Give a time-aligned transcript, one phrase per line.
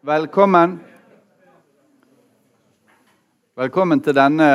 [0.00, 0.78] Velkommen.
[3.52, 4.46] Velkommen til denne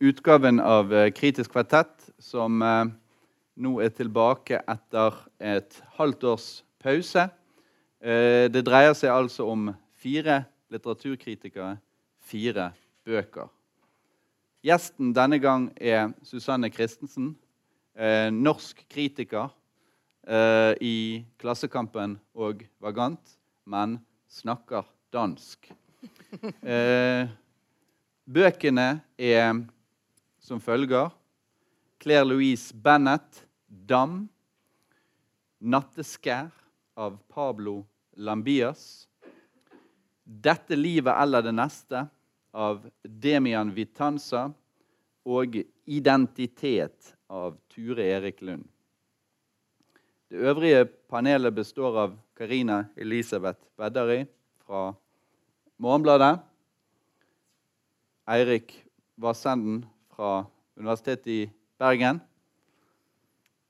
[0.00, 2.86] utgaven av eh, Kritisk kvartett, som eh,
[3.60, 6.46] nå er tilbake etter et halvt års
[6.80, 7.26] pause.
[8.00, 10.38] Eh, det dreier seg altså om fire
[10.72, 11.74] litteraturkritikere,
[12.24, 12.70] fire
[13.04, 13.50] bøker.
[14.64, 17.34] Gjesten denne gang er Susanne Christensen,
[18.32, 19.50] norsk kritiker
[20.80, 20.96] i
[21.42, 23.36] Klassekampen og Vagant,
[23.68, 23.98] men
[24.32, 25.72] snakker dansk.
[26.62, 27.28] Eh,
[28.24, 28.86] bøkene
[29.20, 29.50] er
[30.42, 31.12] som følger
[32.02, 34.26] Claire Louise Bennett, 'Dam'.
[35.60, 36.50] 'Natteskær'
[36.96, 37.84] av Pablo
[38.16, 39.06] Lambias.
[40.24, 42.08] 'Dette livet eller det neste'
[42.52, 44.50] av Demian Vitanza.
[45.24, 48.64] Og 'Identitet' av Ture Erik Lund.
[50.28, 54.24] Det øvrige panelet består av Karina Elisabeth Beddari
[54.66, 54.94] fra
[55.78, 56.40] Morgenbladet.
[58.26, 58.84] Eirik
[59.16, 62.18] Vassenden fra Universitetet i Bergen.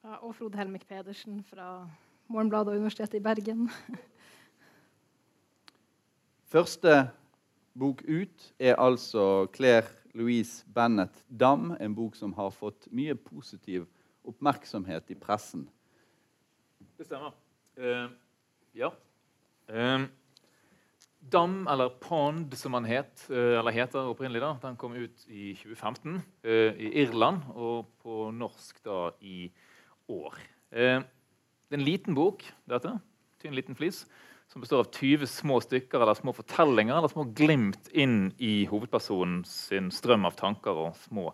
[0.04, 1.84] Ja, og Frode Helmik Pedersen fra
[2.32, 3.68] Morgenbladet og Universitetet i Bergen.
[6.54, 7.10] Første
[7.76, 13.84] bok ut er altså Claire Louise Bennett Dam, en bok som har fått mye positiv
[14.24, 15.68] oppmerksomhet i pressen.
[16.96, 17.36] Det stemmer.
[17.76, 18.08] Eh,
[18.76, 18.92] ja.
[19.68, 20.08] Um,
[21.32, 25.52] Dam, eller Pond, som han het, eh, eller heter opprinnelig, da, den kom ut i
[25.54, 29.46] 2015 eh, i Irland, og på norsk da i
[30.10, 30.34] år.
[30.72, 32.96] Eh, det er en liten bok, dette.
[33.40, 34.02] Tynn, liten flis.
[34.50, 39.46] Som består av 20 små stykker eller små fortellinger eller små glimt inn i hovedpersonen
[39.48, 41.30] sin strøm av tanker og små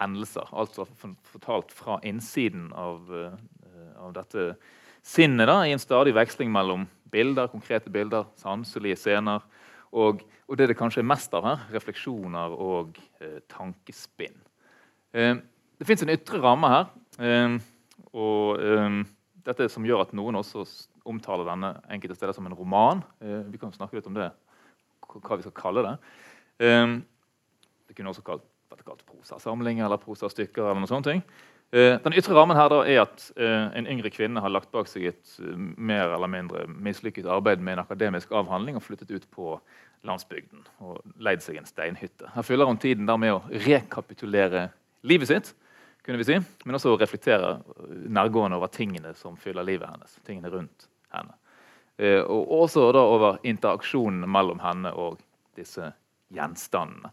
[0.00, 0.48] hendelser.
[0.50, 4.56] Altså fortalt fra innsiden av, eh, av dette
[5.08, 9.44] sinnet da, i en stadig veksling mellom bilder, konkrete bilder, sanselige scener
[9.96, 14.36] og, og det det kanskje er mest av her, refleksjoner og eh, tankespinn.
[15.16, 15.38] Eh,
[15.78, 16.90] det fins en ytre ramme her.
[17.24, 17.56] Eh,
[18.12, 18.98] og eh,
[19.48, 20.66] dette som gjør at noen også
[21.08, 23.02] omtaler denne enkelte steder som en roman.
[23.24, 24.28] Eh, vi kan snakke litt om det,
[25.08, 25.96] hva vi skal kalle det.
[26.66, 26.98] Eh,
[27.88, 30.68] det kunne også kalt, vært kalt prosasamling eller prosastykker.
[30.68, 31.08] eller noe sånt.
[31.08, 31.24] Eh,
[31.70, 35.34] den ytre rammen her er at eh, en yngre kvinne har lagt bak seg et
[35.44, 39.58] eh, mer eller mindre mislykket arbeid med en akademisk avhandling og flyttet ut på
[40.08, 42.30] landsbygden og leid seg en steinhytte.
[42.32, 44.70] Her fyller hun tiden med å rekapitulere
[45.04, 45.52] livet sitt,
[46.06, 47.58] kunne vi si, men også å reflektere
[48.08, 50.16] nærgående over tingene som fyller livet hennes.
[50.24, 51.34] tingene rundt henne.
[52.30, 55.18] Og også over interaksjonen mellom henne og
[55.58, 55.90] disse
[56.32, 57.10] gjenstandene.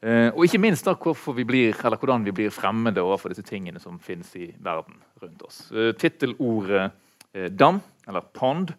[0.00, 3.98] Eh, og ikke minst da vi blir, hvordan vi blir fremmede overfor disse tingene som
[4.00, 5.66] finnes i verden rundt oss.
[5.72, 6.90] Eh, Tittelordet
[7.34, 8.74] eh, 'dam', eller 'pond',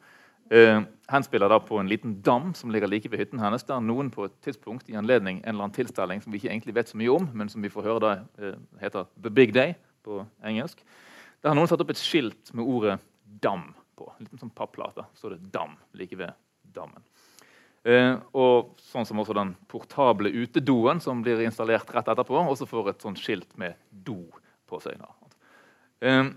[1.07, 4.25] henspiller da på en liten dam som ligger like ved hytten hennes, der noen på
[4.25, 7.07] et tidspunkt i anledning en eller annen tilstelning som vi ikke egentlig vet så mye
[7.13, 8.11] om, men som vi får høre da
[8.81, 10.83] heter 'The Big Day' på engelsk,
[11.41, 12.99] der har noen satt opp et skilt med ordet
[13.39, 14.11] 'dam' på.
[14.19, 15.05] En liten sånn papplate.
[15.15, 16.33] Står det 'dam' like ved
[16.75, 16.99] dammen.
[17.81, 22.91] Eh, og sånn som også den portable utedoen som blir installert rett etterpå, også får
[22.91, 24.29] et sånt skilt med 'do'
[24.69, 25.01] på seg.
[26.01, 26.29] Eh,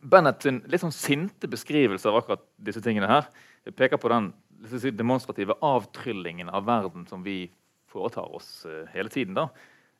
[0.00, 3.26] Bennett sin litt sånn sinte beskrivelse av akkurat disse tingene her
[3.74, 4.32] peker på den
[4.68, 7.50] si, demonstrative avtryllingen av verden som vi
[7.90, 9.34] foretar oss eh, hele tiden.
[9.34, 9.48] da.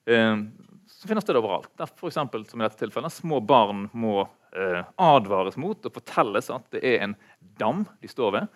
[0.06, 0.36] Eh,
[0.86, 1.70] så finnes det overalt.
[1.78, 6.50] Der for eksempel, som i dette tilfellet, Små barn må eh, advares mot og fortelles
[6.50, 7.16] at det er en
[7.58, 8.48] dam de står ved.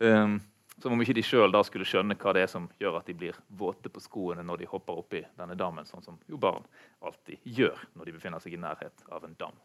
[0.00, 0.38] Eh,
[0.82, 3.36] som om ikke de sjøl skulle skjønne hva det er som gjør at de blir
[3.58, 6.66] våte på skoene når de hopper oppi denne dammen, sånn som jo barn
[7.00, 9.56] alltid gjør når de befinner seg i nærhet av en dam.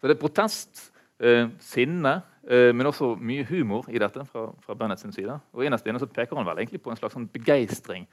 [0.00, 0.82] Så det er protest,
[1.22, 2.14] eh, sinne,
[2.44, 5.38] eh, men også mye humor i dette fra, fra Bennett sin side.
[5.54, 8.08] Og innerst inne så peker han vel egentlig på en slags sånn begeistring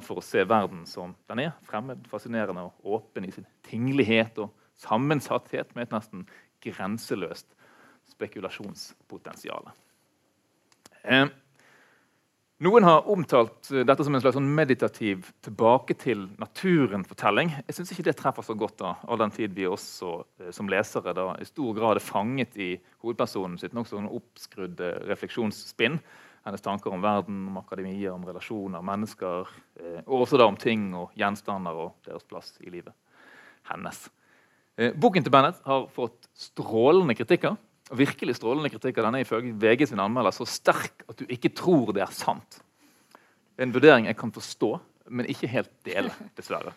[0.00, 1.52] for å se verden som den er.
[1.68, 6.24] Fremmed, fascinerende og åpen i sin tinglighet og sammensatthet med et nesten
[6.62, 7.52] grenseløst
[8.14, 9.72] spekulasjonspotensial.
[11.02, 11.26] Eh,
[12.62, 17.52] noen har omtalt eh, dette som en slags sånn meditativ tilbake til naturen-fortelling.
[17.66, 20.70] Jeg syns ikke det treffer så godt, da, all den tid vi også eh, som
[20.70, 22.70] lesere da, i stor grad er fanget i
[23.02, 25.98] hovedpersonen sitt nokså sånn oppskrudde refleksjonsspinn.
[26.46, 29.50] Hennes tanker om verden, om akademia, om relasjoner, mennesker.
[29.78, 32.94] Eh, og også da om ting og gjenstander og deres plass i livet
[33.70, 34.06] hennes.
[34.98, 37.58] Boken til Bennett har fått strålende kritikker
[37.92, 41.52] og virkelig strålende kritikk av denne ifølge VG sin anmelder så sterk at du ikke
[41.52, 42.62] tror det er sant.
[43.60, 44.70] En vurdering jeg kan forstå,
[45.12, 46.72] men ikke helt dele, dessverre.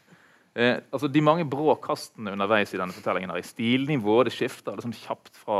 [0.56, 4.76] Eh, altså De mange brå kastene underveis i denne fortellingen her, i stilnivå det skifter
[4.76, 5.60] det sånn kjapt fra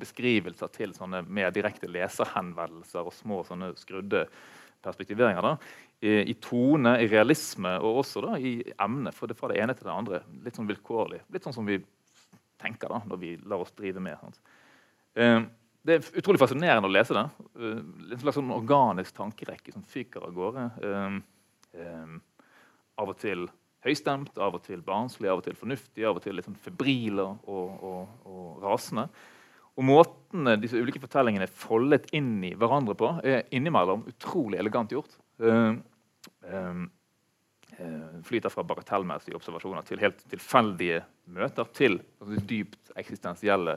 [0.00, 4.24] beskrivelser til sånne mer direkte leserhenvendelser og små sånne skrudde
[4.84, 5.44] perspektiveringer.
[5.44, 5.54] da,
[6.00, 9.12] I, i tone, i realisme og også da, i emne.
[9.16, 10.24] For det fra det ene til det andre.
[10.44, 11.22] Litt sånn vilkårlig.
[11.32, 11.78] Litt sånn som vi
[12.60, 14.20] tenker da, når vi lar oss drive med.
[14.20, 14.40] Sant?
[15.14, 15.40] Eh,
[15.84, 17.24] det er utrolig fascinerende å lese det.
[17.60, 20.64] Uh, en slags sånn organisk tankerekke som fyker av gårde.
[20.80, 21.18] Um,
[22.96, 23.44] av og til
[23.84, 27.20] høystemt, av og til barnslig, av og til fornuftig, av og til litt sånn febril
[27.20, 29.08] og, og, og, rasende.
[29.74, 34.94] Og Måtene disse ulike fortellingene er foldet inn i hverandre på, er innimellom utrolig elegant
[34.94, 35.18] gjort.
[35.42, 35.74] Uh,
[36.48, 36.84] uh,
[38.24, 41.02] flyter fra bagatellmessige observasjoner til helt tilfeldige
[41.34, 43.76] møter til altså, dypt eksistensielle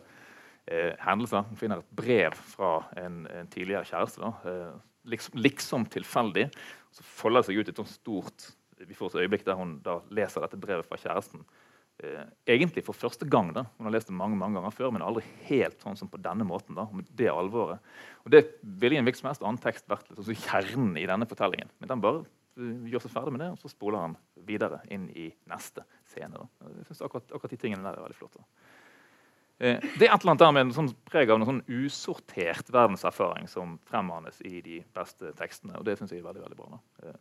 [0.68, 1.46] eh, hendelser.
[1.50, 4.24] Hun finner et brev fra en, en tidligere kjæreste.
[4.24, 4.74] Da, eh,
[5.14, 6.50] liksom, liksom, tilfeldig.
[6.96, 9.96] Så folder det seg ut et sånt stort Vi får et øyeblikk der hun da
[10.14, 11.42] leser dette brevet fra kjæresten.
[11.98, 13.54] Eh, egentlig for første gang.
[13.54, 16.22] da, Hun har lest det mange mange ganger før, men aldri helt sånn som på
[16.22, 16.76] denne måten.
[16.76, 17.80] da, med Det alvoret.
[18.24, 21.26] Og Det ville i en hvilken som helst annen tekst vært liksom, kjernen i denne
[21.26, 21.70] fortellingen.
[21.80, 22.22] Men den bare
[22.58, 26.38] uh, gjør seg ferdig med det, og så spoler han videre inn i neste scene.
[26.38, 26.46] da.
[26.78, 28.46] Jeg synes akkurat, akkurat de tingene der er veldig flotte.
[29.60, 32.68] Eh, det er et eller annet der med en sånn preg av en sånn usortert
[32.70, 35.80] verdenserfaring som fremmanes i de beste tekstene.
[35.80, 36.80] og det synes jeg er veldig, veldig bra.
[37.04, 37.16] Eh,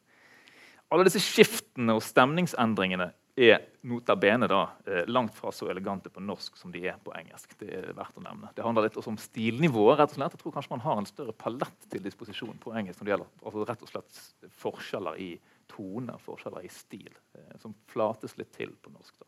[0.92, 6.20] alle disse skiftene og stemningsendringene er nota bene da, eh, langt fra så elegante på
[6.20, 7.56] norsk som de er på engelsk.
[7.58, 8.52] Det er verdt å nevne.
[8.54, 9.98] Det handler litt også om stilnivået.
[9.98, 10.36] rett og slett.
[10.36, 13.26] Jeg tror kanskje man har en større palett til disposisjon på engelsk når det gjelder
[13.44, 17.10] altså rett og slett forskjeller i tone, forskjeller i stil,
[17.58, 19.14] som flates litt til på norsk.
[19.18, 19.26] da.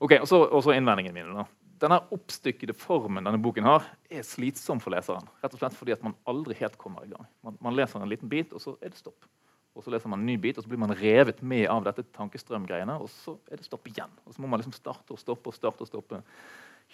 [0.00, 1.34] Ok, Og så innvendingene mine.
[1.34, 1.46] da
[1.82, 5.26] denne oppstykkede formen denne boken har, er slitsom for leseren.
[5.42, 7.26] Rett og slett fordi at man aldri helt kommer i gang.
[7.44, 9.26] Man, man, leser en liten bit, og så er det stopp.
[9.74, 12.04] Og så leser man en ny bit, og så blir man revet med av dette
[12.14, 12.94] tankestrømgreiene.
[13.02, 14.12] Og så er det stopp igjen.
[14.24, 16.20] Og så må man liksom starte og stoppe og starte og stoppe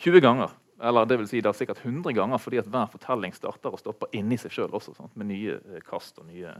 [0.00, 0.54] 20 ganger.
[0.80, 4.16] Eller det vil si da sikkert 100 ganger, fordi at hver fortelling starter og stopper
[4.16, 4.96] inni seg sjøl også.
[4.96, 5.12] Sant?
[5.20, 6.54] Med nye eh, kast og nye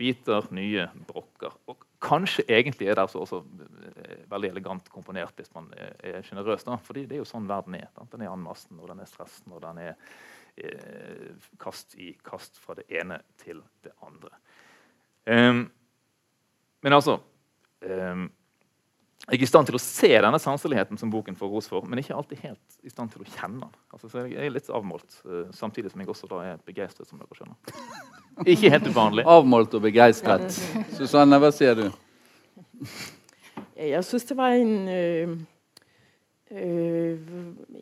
[0.00, 1.54] biter, nye brokker.
[1.70, 3.40] Og kanskje egentlig er det altså også
[4.02, 6.66] eh, veldig elegant komponert hvis man er sjenerøs.
[6.82, 7.88] Fordi det er jo sånn verden er.
[7.94, 8.10] Sant?
[8.12, 9.94] Den er anmassen, og den er stressen, og den er
[10.56, 14.34] eh, kast i kast fra det ene til det andre.
[15.22, 15.68] Um,
[16.82, 17.20] men altså
[17.86, 18.24] um,
[19.22, 22.00] jeg er i stand til å se denne sanseligheten som boken får ros for, men
[22.02, 23.76] ikke alltid helt i stand til å kjenne den.
[23.94, 27.06] Altså, så jeg er litt avmålt, uh, samtidig som jeg også da er begeistret.
[27.06, 27.54] som dere skjønner.
[28.50, 29.22] Ikke helt uvanlig.
[29.30, 30.50] Avmålt og begeistret.
[30.96, 31.84] Susanne, hva sier du?
[33.76, 35.36] Jeg syns det var en, øh,
[36.50, 37.18] øh,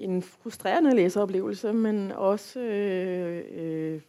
[0.00, 4.00] en frustrerende leseropplevelse, men også øh,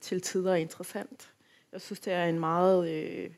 [0.00, 1.28] til tider interessant.
[1.72, 3.32] Jeg syns det er en meget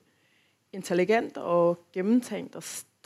[0.72, 2.62] intelligent og gjennomtenkt og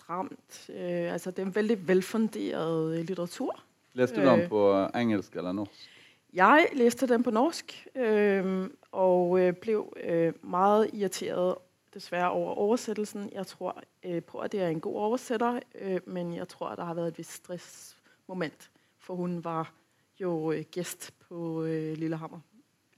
[0.09, 0.71] stramt.
[0.71, 3.63] Øh, altså det er en veldig velfunderet litteratur.
[3.93, 5.91] Leste du den øh, på engelsk eller norsk?
[6.33, 11.55] Jeg leste den på norsk øh, og øh, ble øh, meget irriteret
[11.95, 13.31] dessverre over oversettelsen.
[13.33, 16.79] Jeg tror øh, på at det er en god oversetter, øh, men jeg tror at
[16.79, 18.71] det har vært et visst stressmoment.
[18.99, 19.73] For hun var
[20.21, 21.65] jo øh, gæst på
[21.97, 22.41] Lillehammer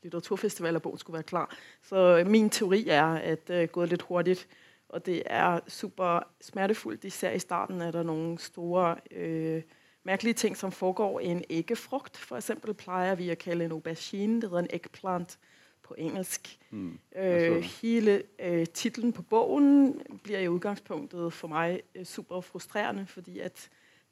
[0.03, 1.57] litteraturfestival, og bogen skulle være klar.
[1.83, 4.49] Så min teori er at det er gået litt hurtigt
[4.91, 9.63] og det er super smertefullt, Især i starten er der noen store øh,
[10.03, 12.17] merkelige ting som foregår i en eggefrukt.
[12.17, 14.41] For eksempel pleier vi å kalle en aubergine.
[14.41, 15.39] Det heter en eggplant
[15.83, 16.59] på engelsk.
[16.71, 23.07] Mm, øh, hele øh, tittelen på bogen blir i utgangspunktet for meg øh, super frustrerende,
[23.07, 23.69] fordi at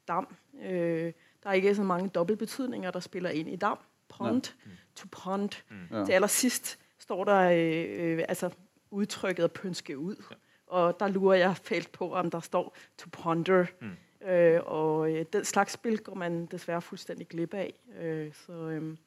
[0.07, 0.27] dam
[0.63, 3.77] øh, Der er ikke så mange dobbeltbetydninger der spiller inn i dam.
[4.09, 4.71] Pond mm.
[4.95, 5.49] to pond.
[5.69, 5.97] Mm.
[5.97, 6.05] Ja.
[6.05, 8.49] Til aller sist står der øh, øh altså
[8.91, 10.27] uttrykket 'å pønske ut'.
[10.31, 10.35] Ja.
[10.69, 13.67] Og der lurer jeg fælt på, om der står 'to ponder'.
[13.81, 13.91] Mm.
[14.27, 17.69] Øh, og øh, den slags spil går man dessverre fullstendig glipp av.
[18.01, 18.97] Øh, så, øh,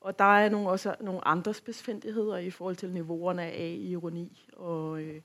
[0.00, 5.02] og der er nogle, også nogle andre spidsfindigheder i forhold til nivåerne av ironi og
[5.02, 5.20] øh,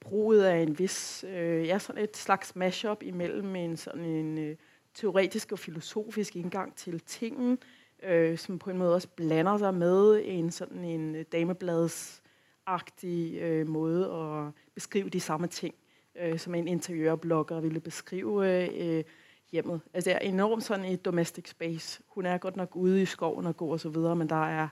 [0.00, 4.56] bruget af en vis, ja, sådan et slags mashup imellem en sådan en
[4.94, 7.58] teoretisk og filosofisk indgang til tingen,
[8.36, 15.08] som på en måte også blander seg med en sådan en damebladsaktig måde at beskrive
[15.08, 15.74] de samme ting,
[16.20, 19.04] øh, som en interiørblogger ville beskrive øh,
[19.52, 19.80] hjemmet.
[19.94, 22.02] Altså det er enormt sådan i domestic space.
[22.08, 24.68] Hun er godt nok ude i skoven og går og så videre, men der er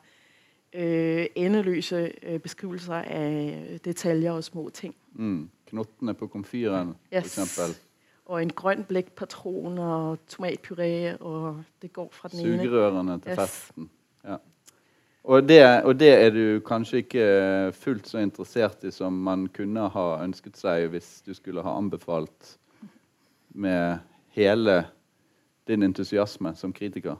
[0.73, 4.95] øh, endeløse øh, beskrivelser af detaljer og små ting.
[5.13, 5.51] Mm.
[5.67, 6.95] Knottene på komfyren, yes.
[7.35, 7.81] for eksempel.
[8.27, 12.65] Og en grøn blækpatron og tomatpuré, og det går fra den ene.
[12.65, 13.39] Sugerørene til yes.
[13.39, 13.91] festen.
[14.25, 14.37] Ja.
[15.25, 17.29] Og det, og det, er du kanskje ikke
[17.73, 22.59] fullt så interessert i som man kunne ha ønsket seg hvis du skulle ha anbefalt
[23.49, 24.03] med
[24.37, 24.83] hele
[25.69, 27.17] din entusiasme som kritiker?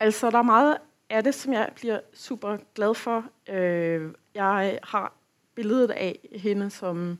[0.00, 0.76] Altså, der er mye
[1.10, 3.24] av det, som jeg blir superglad for.
[3.48, 5.12] Øh, jeg har
[5.54, 7.18] billedet av henne som,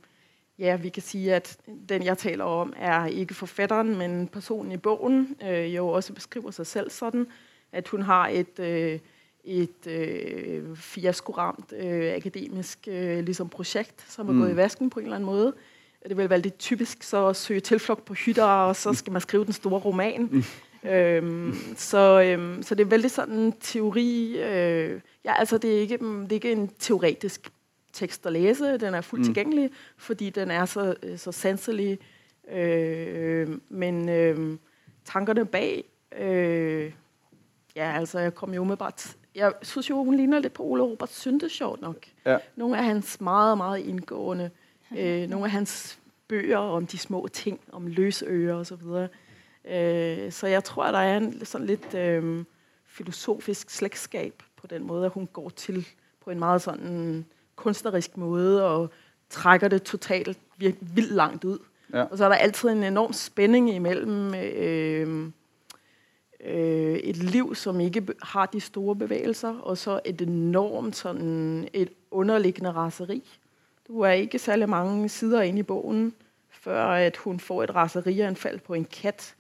[0.59, 1.57] ja, vi kan si at
[1.89, 6.51] den, jeg taler om, er ikke forfatteren, men personen i bogen, øh, jo også beskriver
[6.51, 7.27] seg selv sånn
[7.73, 8.99] at hun har et, øh,
[9.45, 14.41] et øh, fiaskoramt øh, akademisk øh, ligesom projekt, som er Mm.
[14.41, 15.55] gået i vasken på en eller anden måde.
[16.09, 19.21] Det vil være lidt typisk så at søge tilflugt på hytter, og så skal man
[19.23, 20.45] skrive den store roman.
[20.85, 24.37] Øhm, så, øhm, så det er veldig sådan teori.
[24.43, 27.51] Øh, ja, altså det er, ikke, mm, det er ikke en teoretisk
[27.93, 28.79] tekst at læse.
[28.79, 29.25] Den er fuldt Mm.
[29.25, 31.99] tilgængelig, fordi den er så, øh, så sanselig.
[32.53, 34.57] Øh, men øh,
[35.05, 35.85] tankerne bag...
[36.19, 36.93] Øh,
[37.77, 39.17] ja, altså jeg kom jo umiddelbart...
[39.39, 42.09] Jeg synes jo, hun ligner litt på Ole Robert Sunde, sjovt nok.
[42.27, 42.39] Ja.
[42.59, 44.51] Nogle av hans meget, meget inngående
[44.97, 49.09] Øh, nogle av hans bøger om de små ting, om løsører og så videre.
[49.65, 52.45] Øh, så jeg tror, der er en sånn litt øh,
[52.87, 55.85] filosofisk slægtskab på den måten at hun går til
[56.25, 57.27] på en meget sånn
[57.57, 58.89] kunstnerisk måte og
[59.31, 61.61] trækker det totalt vildt langt ut.
[61.93, 62.09] Ja.
[62.09, 65.31] Og så er der alltid en enorm spænding imellem øh, øh,
[66.41, 72.73] et liv, som ikke har de store bevegelser, og så et enormt sådan et underliggende
[72.73, 73.23] raseri.
[73.89, 76.15] Du er ikke særlig mange sider inne i bogen,
[76.51, 79.35] før hun får et raserianfall på en kat.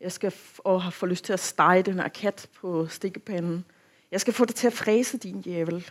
[0.00, 3.64] Jeg skal og får lyst til å stege den her kat på stikkepannen
[4.10, 5.90] Jeg skal få det til å frese, din jævel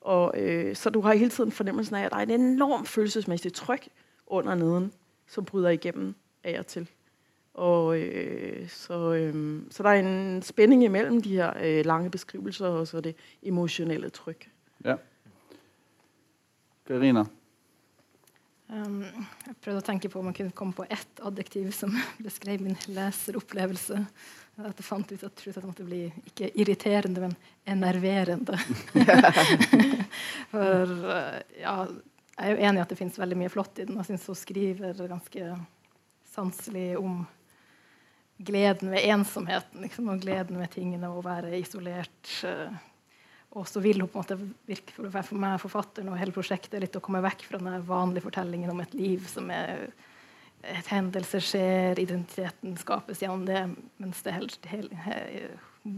[0.00, 3.52] Og, øh, så du har hele tiden fornemmelsen av at det er et enormt følelsesmessig
[3.52, 3.88] tryk
[4.26, 4.92] under neden,
[5.26, 6.88] som bryder igjennom av og til.
[7.56, 12.68] Og øh, så, øh, så der er en spenning imellem de her øh, lange beskrivelser
[12.68, 13.14] og så det
[14.12, 14.48] trykket
[14.84, 14.96] Ja
[16.86, 17.24] Karina.
[18.66, 19.02] Um,
[19.46, 21.92] jeg prøvde å tenke på om man kunne komme på ett adjektiv som
[22.26, 24.00] beskrev min leseropplevelse.
[24.56, 27.34] At jeg fant ut at, tror at det måtte bli ikke irriterende, men
[27.66, 28.58] enerverende.
[30.52, 31.76] For uh, ja,
[32.36, 33.98] jeg er jo enig i at det finnes veldig mye flott i den.
[34.02, 35.50] Jeg syns hun skriver ganske
[36.34, 37.22] sanselig om
[38.36, 42.32] gleden ved ensomheten liksom, og gleden ved tingene og å være isolert.
[42.44, 42.74] Uh,
[43.56, 44.38] og så vil hun på en måte
[44.68, 48.26] virke for, for meg forfatteren og hele prosjektet litt å komme vekk fra den vanlige
[48.26, 49.88] fortellingen om et liv som er
[50.66, 53.62] et hendelser skjer, identiteten skapes gjennom det,
[54.02, 55.46] mens det helst hel, he,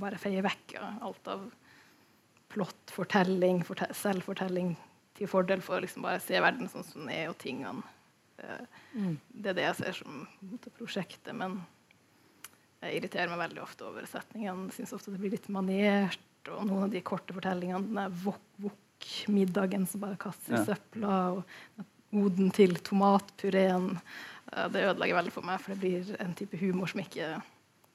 [0.00, 1.46] bare feier vekk ja, alt av
[2.52, 4.74] plott, fortelling, fortel, selvfortelling
[5.18, 7.82] til fordel for liksom bare se verden sånn som den er, og tingene.
[8.38, 8.64] Eh,
[9.32, 11.34] Det er det jeg ser som måte, prosjektet.
[11.36, 11.60] Men
[12.82, 14.70] jeg irriterer meg veldig ofte over setningene.
[14.74, 16.22] Syns ofte det blir litt manert.
[16.48, 20.64] Og noen av de korte fortellingene, den wok-wok-middagen som bare kastes i Ja.
[20.64, 21.44] søpla, og
[22.12, 24.00] oden til tomatpureen,
[24.52, 27.42] eh, det ødelegger veldig for meg, for det blir en type humor som ikke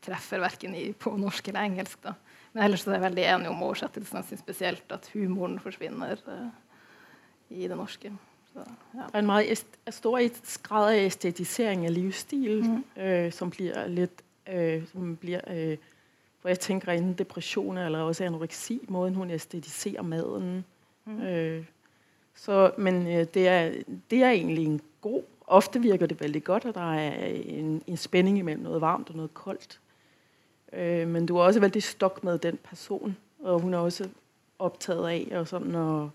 [0.02, 2.02] treffer verken i, på norsk eller engelsk.
[2.04, 2.14] Da.
[2.54, 4.20] Men ellers er jeg veldig enig om oversettelsen.
[4.20, 6.50] Jeg syns spesielt at humoren forsvinner eh,
[7.50, 8.12] i det norske.
[8.54, 9.08] Så, ja.
[9.18, 10.20] En meget stor
[10.62, 12.84] grad av estetisering av livsstil, mm.
[12.96, 15.78] øh, som blir lidt, øh, som blir øh,
[16.44, 20.66] hvor jeg tænker enten depression eller også anoreksi, måden hun estetiserer maden.
[21.06, 21.22] Mm.
[21.22, 21.66] Øh,
[22.36, 23.72] så, men øh, det, er,
[24.12, 27.98] det er egentlig en god, ofte virker det veldig godt, at der er en, en
[27.98, 29.80] spænding mellom noe varmt og noe koldt.
[30.74, 34.10] Øh, men du er også veldig stokk med den person, og hun er også
[34.60, 36.10] opptatt av og sådan at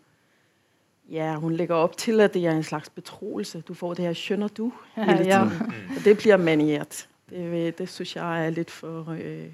[1.11, 3.61] Ja, hun legger opp til, at det er en slags betroelse.
[3.61, 5.27] Du får det her skjønner du hele tiden.
[5.27, 5.43] Ja.
[5.97, 7.09] Og det blir maniert.
[7.31, 9.51] Det, det synes jeg er litt for, øh,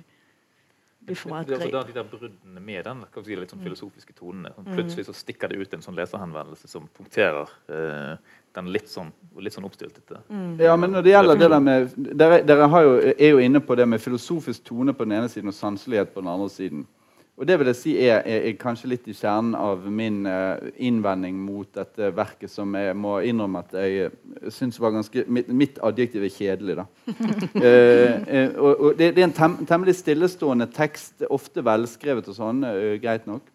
[1.08, 3.62] litt for Det er også de der bruddene med den kan vi si, litt sånn
[3.64, 4.52] filosofiske tonene.
[4.54, 4.76] Sånn, Mm.
[4.78, 8.16] plutselig så stikker det ut en sånn leserhenvendelse som punkterer eh,
[8.54, 10.22] den litt sånn, litt sånn oppstyltete.
[10.30, 10.58] Mm.
[10.60, 13.60] Ja, men når det gjelder det der med Dere, dere har jo, er jo inne
[13.60, 16.86] på det med filosofisk tone på den ene siden og sanselighet på den andre siden.
[17.34, 20.68] Og det vil jeg si er, er, er kanskje litt i kjernen av min eh,
[20.86, 25.48] innvending mot dette verket, som jeg må innrømme at jeg uh, syns var ganske Mitt,
[25.50, 26.86] mitt adjektiv er kjedelig, da.
[27.64, 32.38] Eh, eh, og, og det, det er en tem, temmelig stillestående tekst, ofte velskrevet og
[32.38, 33.50] sånn, uh, greit nok.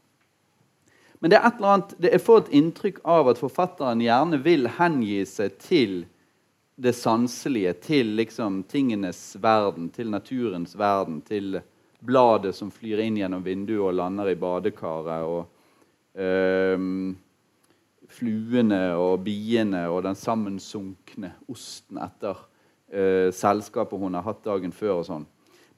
[1.20, 4.40] Men det er et eller annet, det, jeg får et inntrykk av at forfatteren gjerne
[4.44, 6.00] vil hengi seg til
[6.80, 11.62] det sanselige, til liksom tingenes verden, til naturens verden, til
[12.00, 16.78] bladet som flyr inn gjennom vinduet og lander i badekaret, og eh,
[18.10, 22.40] fluene og biene og den sammensunkne osten etter
[22.90, 25.02] eh, selskapet hun har hatt dagen før.
[25.02, 25.28] og sånn.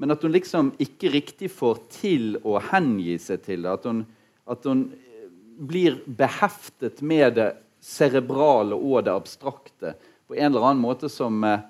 [0.01, 3.75] Men at hun liksom ikke riktig får til å hengi seg til det.
[3.75, 4.05] At hun,
[4.49, 5.27] at hun eh,
[5.61, 7.51] blir beheftet med det
[7.81, 9.95] cerebrale og det abstrakte
[10.29, 11.65] på en eller annen måte som, eh,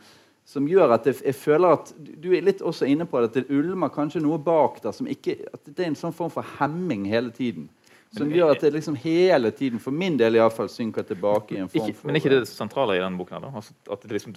[0.52, 3.38] som gjør at jeg, jeg, føler at Du er litt også inne på det, at
[3.40, 6.48] det ulmer kanskje noe bak der som ikke At det er en sånn form for
[6.60, 7.70] hemming hele tiden.
[8.12, 11.70] Som gjør at det liksom hele tiden, for min del iallfall, synker tilbake i en
[11.72, 13.38] form ikke, for Men er ikke det sentrale i denne boken?
[13.38, 13.52] her da?
[13.62, 14.34] Altså, at det liksom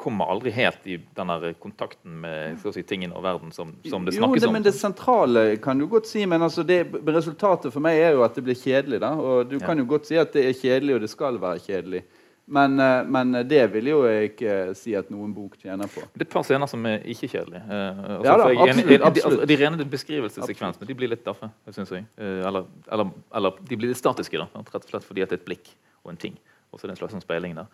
[0.00, 4.16] kommer aldri helt i den der kontakten med si, tingene og verden som, som det
[4.16, 4.56] snakkes jo, det, om?
[4.56, 8.24] Men det sentrale kan du godt si, men altså det, resultatet for meg er jo
[8.24, 9.02] at det blir kjedelig.
[9.04, 9.66] da, og Du ja.
[9.66, 12.04] kan jo godt si at det er kjedelig, og det skal være kjedelig.
[12.44, 16.02] Men, eh, men, det vil jo ikke si at noen bok tjener på.
[16.12, 17.62] Det er et par scener som er ikke kjedelige.
[17.64, 21.48] Uh, altså, ja, da, absolutt, jeg, de, altså, De, rene beskrivelsessekvensene de blir litt daffe,
[21.72, 22.04] syns jeg.
[22.20, 25.40] Uh, eller, eller, eller, de blir litt statiske, da, rett og slett fordi det er
[25.40, 25.72] et blikk
[26.04, 26.36] og en ting.
[26.74, 27.68] Og så er det en slags sånn speiling der.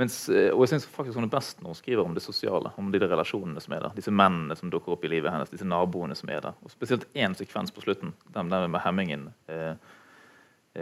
[0.00, 2.88] Mens, og jeg synes faktisk hun er best når hun skriver om det sosiale, om
[2.88, 3.92] de relasjonene som er der.
[3.98, 6.56] Disse mennene som dukker opp i livet hennes, disse naboene som er der.
[6.64, 9.26] Og spesielt én sekvens på slutten, den, den med hemmingen.
[9.52, 9.74] Eh,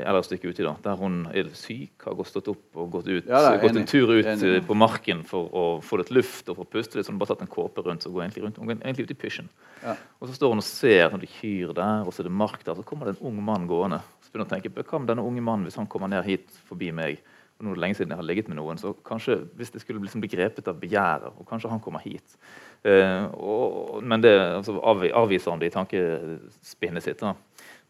[0.02, 3.10] eller et stykke uti, da, der hun er syk, har gått stått opp og gått,
[3.10, 4.56] ut, ja, gått en tur ut enig.
[4.56, 7.06] Eh, på marken for å få litt luft og få puste litt.
[7.06, 9.14] Så hun bare tatt en kåpe rundt og går egentlig, rundt, hun går egentlig ut
[9.14, 9.52] i pysjen.
[9.84, 9.94] Ja.
[10.18, 12.74] Og så står hun og ser noen kyr der, og så er det mark der.
[12.74, 14.02] Så kommer det en ung mann gående.
[14.24, 16.60] Så begynner hun å tenke hva med denne unge mannen hvis han kommer ned hit
[16.68, 17.22] forbi meg?
[17.54, 19.82] og nå er det lenge siden jeg har ligget med noen, så kanskje hvis det
[19.82, 22.34] skulle liksom bli grepet av begjæret, og kanskje han kommer hit
[22.82, 27.22] eh, og, Men det altså, avviser han det i tankespinnet sitt.
[27.22, 27.36] da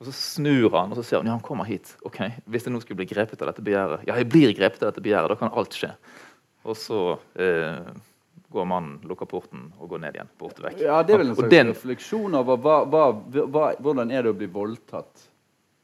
[0.01, 1.95] og Så snur han og så ser han, ja, han kommer hit.
[2.05, 2.19] ok,
[2.51, 5.05] Hvis jeg nå skulle bli grepet av dette begjæret, ja, jeg blir grepet av dette
[5.05, 5.93] begjæret, da kan alt skje.
[6.65, 6.99] Og så
[7.37, 7.93] eh,
[8.55, 10.31] går mannen, lukker porten og går ned igjen.
[10.41, 10.81] borte vekk.
[10.83, 13.05] Ja, Det er vel en slags den, refleksjon over hva, hva,
[13.45, 15.29] hva, hvordan er det å bli voldtatt?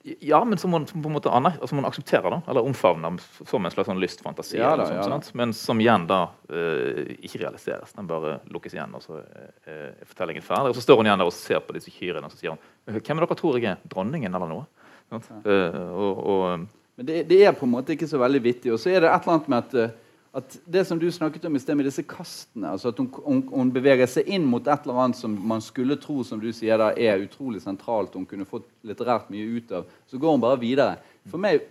[0.02, 3.72] Ja, men som man, på en måte altså man aksepterer det, eller omfavner som en
[3.72, 4.56] slags sånn lystfantasi.
[4.56, 7.92] Ja, da, sånt, ja, men som igjen da uh, ikke realiseres.
[7.98, 9.20] Den bare lukkes igjen, og så
[9.68, 10.72] er fortellingen ferdig.
[10.72, 12.62] Og så står hun igjen der og ser på disse kyrne og så sier hun,
[12.96, 13.82] hvem er dere tror jeg er?
[13.92, 14.64] Dronningen eller noe?
[15.12, 18.72] Uh, og, og, men det, det, er på en måte ikke så veldig vittig.
[18.72, 19.98] Og så er det et eller annet med at uh,
[20.30, 23.40] at det som du snakket om i sted med disse kastene altså at hun, hun,
[23.50, 26.78] hun, beveger seg inn mot et eller annet som man skulle tro som du sier
[26.78, 30.60] da, er utrolig sentralt, hun kunne fått litterært mye ut av, så går hun bare
[30.62, 31.00] videre.
[31.30, 31.64] For meg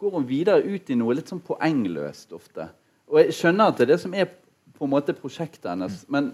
[0.00, 2.68] går hun videre ut i noe litt sånn poengløst ofte.
[3.10, 4.30] Og jeg skjønner at det er det som er
[4.78, 6.30] på en måte prosjektet hennes, men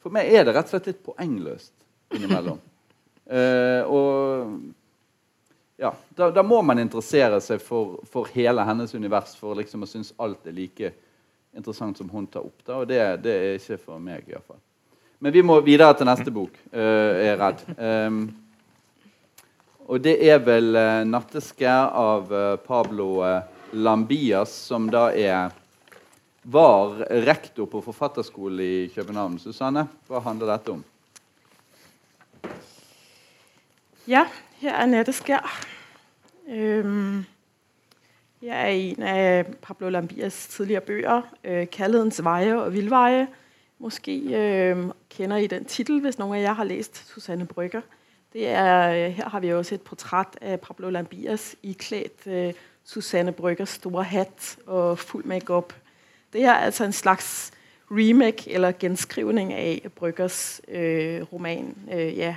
[0.00, 1.74] for meg er det rett og slett litt poengløst
[2.14, 2.62] innimellom.
[3.26, 4.54] Uh, og
[5.76, 9.90] ja, da, da, må man interessere seg for, for hele hennes univers for liksom å
[9.90, 10.92] synes alt er like
[11.56, 12.62] interessant som hun tar opp.
[12.64, 14.60] Da, og det, det er ikke for meg, iallfall.
[15.20, 17.62] Men vi må videre til neste bok, uh, er jeg redd.
[17.76, 18.24] Um,
[19.86, 23.22] og det er vel uh, 'Natteskær' av uh, Pablo
[23.72, 25.54] Lambias, som da er
[26.46, 29.38] var rektor på Forfatterskolen i København.
[29.42, 30.84] Susanne, hva handler dette om?
[34.06, 35.66] Ja, her er Nette Skjær.
[38.40, 43.28] her er en av Pablo Lambias tidligere bøger, øh, Kærlighedens veje og vildveje.
[43.78, 44.12] Måske
[45.10, 47.80] kender I den titel, hvis noen av jer har læst Susanne Brygger.
[48.34, 52.52] Er, øh, her har vi også et portræt av Pablo Lambias iklædt øh,
[52.84, 55.72] Susanne Bryggers store hat og full makeup.
[56.32, 57.50] Det er altså en slags
[57.90, 60.60] remake eller genskrivning av Bryggers
[61.32, 61.76] roman.
[61.88, 62.36] Ja,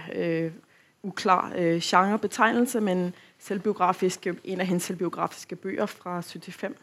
[1.03, 6.75] uklar øh, genrebetegnelse, men selvbiografiske, en af hendes selvbiografiske bøger fra 75.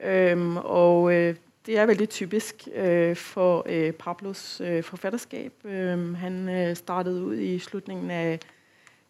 [0.00, 5.52] Øhm, og øh, det er veldig typisk øh, for øh, Pablos øh, forfatterskap.
[5.64, 8.40] Øh, han øh, startede ud i slutningen af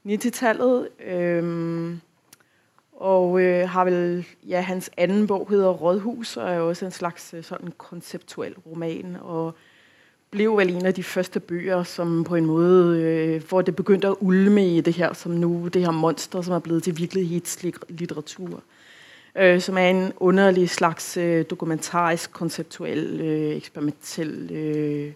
[0.06, 1.96] 90-tallet, øh,
[2.92, 7.34] og øh, har vel, ja, hans anden bog hedder Rådhus, og er også en slags
[7.34, 7.72] øh, sådan
[8.66, 9.54] roman, og
[10.30, 14.10] blev vel en av de første bøger, som på en måte øh, hvor det begynte
[14.10, 18.60] å ulme i det her, som nu, det her monster, som er blevet til virkelighetslitteratur.
[19.36, 25.12] Øh, som er en underlig slags øh, dokumentarisk, konseptuell, øh, eksperimentel, øh,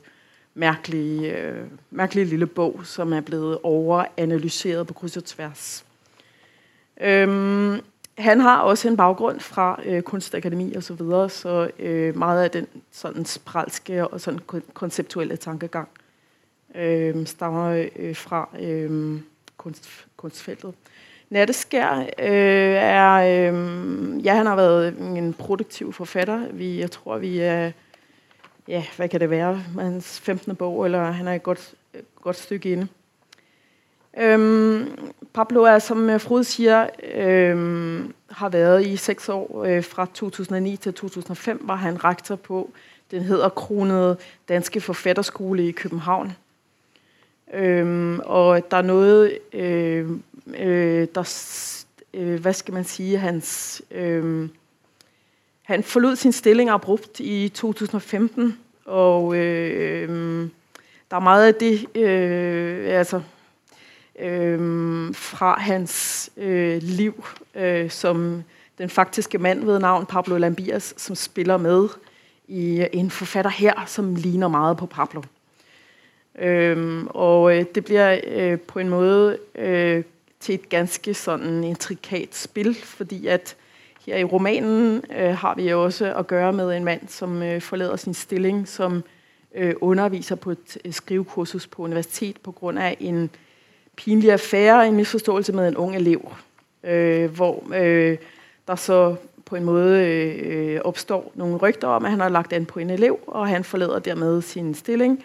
[0.55, 5.85] mærkelig, øh, mærkelig lille bog, som er blevet overanalyseret på kryds og tværs.
[7.01, 7.81] Øhm,
[8.23, 12.51] han har også en baggrund fra øh, kunstakademi osv., så videre, så øh, meget af
[12.51, 14.41] den sådan spralske og sådan
[14.75, 15.89] konceptuelle tankegang
[16.75, 19.21] øh, stammer øh, fra øh,
[19.57, 20.75] kunst, kunstfeltet.
[21.31, 26.53] Natteskær øh, er, øh, ja, han har været en produktiv forfatter.
[26.53, 27.73] Vi, jeg tror, vi er,
[28.69, 30.57] ja, hvad kan det være, hans 15.
[30.57, 32.87] bog, eller han er et godt, et godt stykke inde.
[34.19, 39.65] Øhm, Pablo er, som Frode sier, øh, har været i seks år.
[39.65, 42.71] Øh, fra 2009 til 2005 var han rektor på
[43.11, 44.17] den hedderkronede
[44.49, 46.33] Danske Forfatterskole i København.
[47.55, 50.11] Øhm, og der er noget, øh,
[50.59, 51.35] øh, der,
[52.15, 54.49] øh, hvad skal man sige, hans, øh,
[55.63, 60.09] han forlod sin stilling abrupt i 2015, og øh,
[61.11, 63.23] der er meget af det, øh, altså
[64.23, 68.43] øh, fra hans øh, liv øh, som
[68.79, 71.89] den faktiske mand ved navn Pablo Lambias, som spiller med
[72.49, 75.23] i en forfatter her, som ligner meget på Pablo.
[76.39, 80.05] Øhm, og øh, det bliver øh, på en måde øh,
[80.41, 83.57] til et ganske sådan intrikat spil, fordi at
[84.07, 88.69] her i romanen har vi også at gøre med en mand, som forlader sin stilling
[88.69, 89.05] som
[89.81, 93.31] underviser på et skrivekursus på universitet på grund af en
[93.97, 96.33] pinlig affære, en misforståelse med en ung elev,
[96.85, 98.17] øh, hvor øh,
[98.69, 102.67] der så på en måte øh, oppstår noen rygter om, at han har lagt an
[102.67, 105.25] på en elev, og han forlader dermed sin stilling,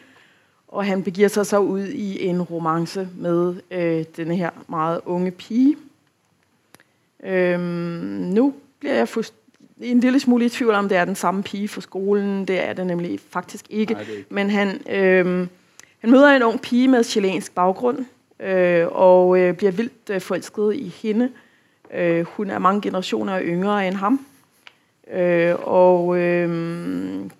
[0.68, 5.32] og han begiver seg så ut i en romance med øh, denne her meget unge
[5.32, 5.78] pige.
[7.24, 7.62] Øhm,
[8.36, 9.08] nu blir jeg
[9.82, 12.46] en lille smule i tvivl om, det er den samme pige for skolen.
[12.46, 13.94] Det er det nemlig faktisk ikke.
[13.94, 14.26] Nej, det ikke.
[14.30, 15.48] Men han, øh,
[16.00, 18.06] han møder en ung pige med chilensk baggrund, øh,
[18.92, 21.32] og øh, bliver vildt øh, forelsket i henne.
[21.94, 24.26] Øh, hun er mange generationer yngre enn ham.
[25.14, 26.50] Øh, og øh,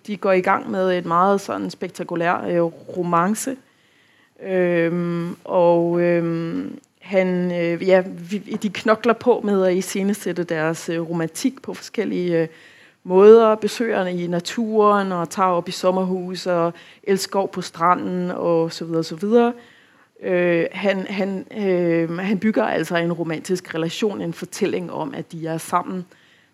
[0.06, 2.62] de går i gang med et meget sånn spektakulær øh,
[2.96, 3.56] romance.
[4.42, 6.24] Øh, og øh,
[7.00, 8.02] han, øh, ja,
[8.62, 12.48] de knokler på med at iscenesette deres øh, romantik på forskellige øh,
[13.04, 13.54] måder.
[13.54, 19.04] Besøgerne i naturen og tar opp i sommerhus og elsker på stranden og så videre,
[19.04, 19.52] så videre.
[20.22, 25.46] Øh, han, han, øh, han bygger altså en romantisk relation, en fortelling om, at de
[25.46, 26.06] er sammen.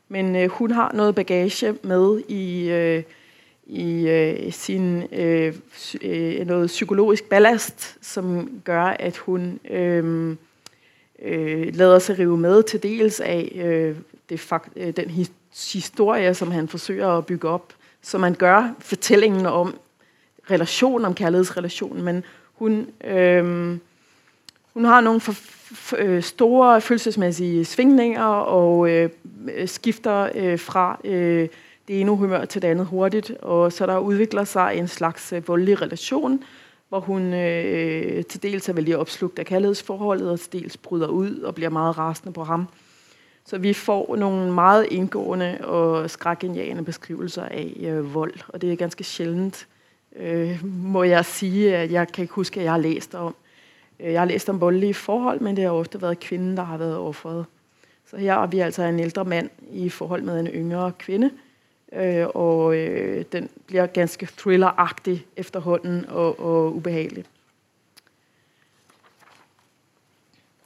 [0.08, 3.02] Men øh, hun har noe bagage med i, øh,
[3.66, 5.54] i øh, sin øh,
[6.46, 9.60] noget psykologisk ballast, som gjør at hun
[11.74, 13.54] lader seg rive med til dels av
[14.96, 15.30] den his
[15.72, 17.72] historie, som han forsøger å bygge opp.
[18.02, 19.74] Så man gjør fortellingen om
[20.50, 22.24] relasjon, om kærlighedsrelationen, men
[22.54, 23.44] hun, øh,
[24.74, 25.34] hun har nogle for,
[25.98, 29.10] øh, store følelsesmæssige svingninger og øh,
[29.66, 31.48] skifter øh, fra øh,
[31.88, 35.48] det ene humør til det andet hurtigt, og så der udvikler sig en slags øh,
[35.48, 36.42] voldelig relation,
[36.88, 41.38] hvor hun øh, til dels er vældig opslugt af kærlighedsforholdet, og til dels bryder ud
[41.38, 42.68] og bliver meget rasende på ham.
[43.46, 48.76] Så vi får nogle meget indgående og skrækindjagende beskrivelser af øh, vold, og det er
[48.76, 49.66] ganske sjældent,
[50.14, 53.34] øh, må jeg at jeg kan ikke huske, at jeg har læst om.
[54.00, 56.76] Øh, jeg har læst om voldelige forhold, men det har ofte vært kvinnen der har
[56.76, 57.44] vært offeret.
[58.10, 61.30] Så her er vi altså en eldre mann i forhold med en yngre kvinne.
[61.92, 67.24] øh, og øh, den blir ganske thrilleragtig efterhånden og, og ubehagelig.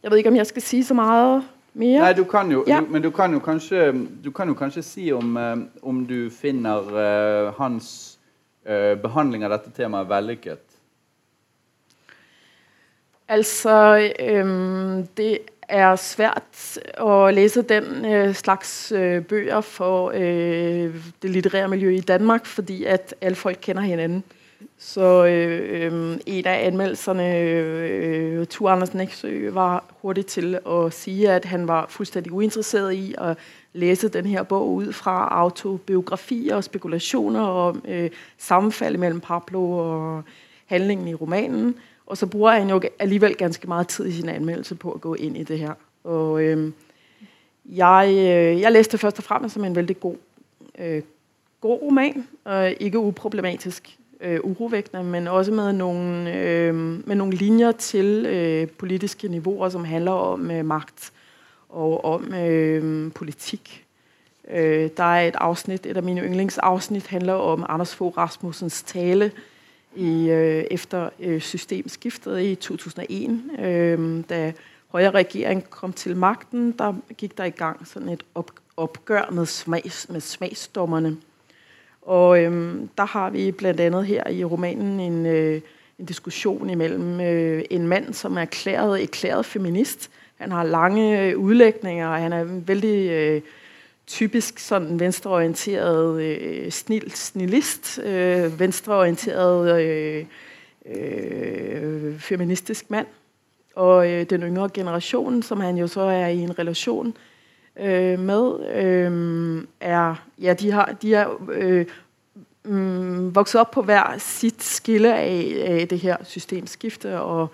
[0.03, 1.43] Jeg vet ikke, om jeg skal si så mye
[1.75, 2.01] mer.
[2.01, 2.81] Nei, du kan jo, Ja.
[2.81, 6.31] du, men du kan jo kanskje, du kan jo kanskje si om, eh, om du
[6.31, 8.08] finner uh, hans eh,
[9.03, 10.65] behandling av dette temaet vellykket.
[13.29, 21.31] Altså, øhm, det er svært å læse den øh, slags øh, bøger for øh, det
[21.31, 24.25] litterære miljøet i Danmark, fordi at alle folk kender hinanden.
[24.79, 31.45] Så øh, en av anmeldelsene, øh, Tor Andersen Eksø, var hurtig til å si at
[31.45, 33.39] han var fuldstændig uinteresseret i at
[33.73, 40.23] læse den her bog ud fra autobiografier og spekulationer om øh, sammenfald mellem Pablo og
[40.67, 41.75] handlingen i romanen.
[42.07, 45.15] Og så bruger han jo alligevel ganske meget tid i sin anmeldelse på at gå
[45.15, 45.73] ind i det her.
[46.05, 46.73] Og øh,
[47.65, 50.17] jeg, øh, jeg læste først og fremmest som en veldig god,
[50.79, 51.03] øh,
[51.61, 56.75] god roman, og ikke uproblematisk øh, men også med nogle, øh,
[57.07, 61.13] med nogle linjer til øh, politiske niveauer, som handler om øh, magt
[61.69, 63.85] og om øh, politik.
[64.51, 69.33] Øh, der er et afsnit, et af mine yndlingsafsnit, handler om Anders Fogh Rasmussens tale
[69.97, 74.53] i, øh, efter øh, systemskiftet i 2001, øh, da
[74.89, 79.47] højre regering kom til magten, der gik der i gang sådan et op, opgør med,
[79.47, 81.17] smags, med smagsdommerne.
[82.03, 85.61] Og øhm, der har vi andet her i romanen en, øh,
[85.99, 90.11] en diskussion imellem øh, en mand, som er erklæret, erklæret feminist.
[90.39, 93.41] Han har lange øh, udlægninger, og han er en veldig øh,
[94.07, 100.25] typisk sådan venstreorienteret øh, snil, snilist, øh, venstreorienteret øh,
[100.87, 103.07] øh, feministisk mand.
[103.75, 107.17] Og øh, den yngre generation, som han jo så er i en relation
[107.81, 111.87] øh, med, øh, er, ja, de har, de er øh,
[112.65, 117.49] mm, vokset op på hver sit skille af, af det her systemskifte, og øh,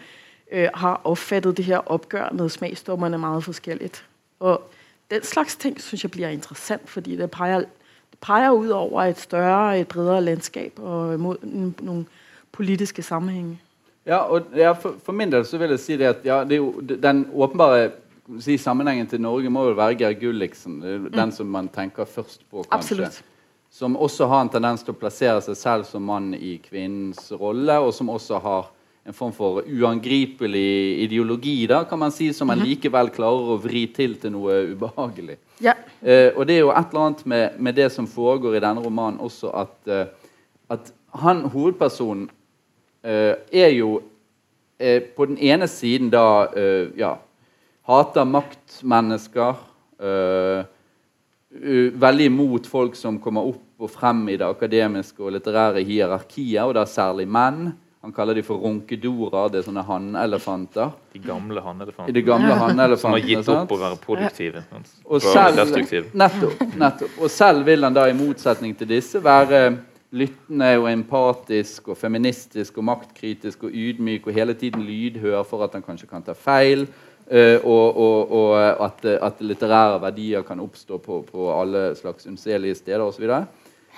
[0.75, 4.05] har opfattet det her opgør med smagsdommerne meget forskelligt.
[4.41, 4.63] Og
[5.11, 7.65] den slags ting, synes jeg blir interessant, fordi det peger,
[8.21, 11.39] peger ud over et større, et bredere landskap og mot
[11.81, 12.05] nogle
[12.53, 13.61] politiske sammenhænge.
[14.07, 16.57] Ja, og ja, for, for min del så vil jeg si det at ja, det
[16.57, 17.91] jo, den åpenbare
[18.41, 20.83] si, sammenhengen til Norge må jo være Geir Gulliksen.
[20.83, 21.13] Den mm.
[21.13, 22.77] Den som man tenker først på, kanskje.
[22.79, 23.25] Absolutt.
[23.71, 27.79] Som også har en tendens til å plassere seg selv som mann i kvinnens rolle,
[27.79, 28.71] og som også har
[29.05, 33.85] en form for uangripelig ideologi, da, kan man si, som man likevel klarer å vri
[33.93, 35.37] til til noe ubehagelig.
[35.61, 38.61] Ja, Eh, og det er jo et eller annet med, med det som foregår i
[38.61, 40.35] denne romanen også, at, eh,
[40.69, 40.91] at
[41.23, 42.27] han, hovedpersonen,
[43.01, 44.03] eh, er jo
[44.79, 47.15] eh, på den ene siden da eh, ja,
[47.89, 49.57] hater maktmennesker.
[50.01, 50.65] eh,
[52.05, 56.75] veldig imot folk som kommer opp og frem i det akademiske og litterære hierarkiet, og
[56.75, 57.73] da særlig menn.
[58.05, 59.49] Han kaller de for ronkedorer.
[59.49, 60.91] Det er sånne hannelefanter.
[61.15, 62.13] De gamle hannelefantene.
[62.13, 64.61] de gamle hannelefantene som har gitt opp å være produktive.
[65.09, 65.63] Og selv,
[66.13, 67.17] nettopp, nettopp.
[67.17, 69.63] og selv vil han da, i motsetning til disse, være
[70.15, 75.73] lyttende og empatisk og feministisk og maktkritisk og ydmyk og hele tiden lydhør for at
[75.73, 76.85] han kanskje kan ta feil.
[77.31, 82.75] eh, og og, og at, at litterære verdier kan oppstå på, på alle slags unnselige
[82.75, 83.31] steder osv.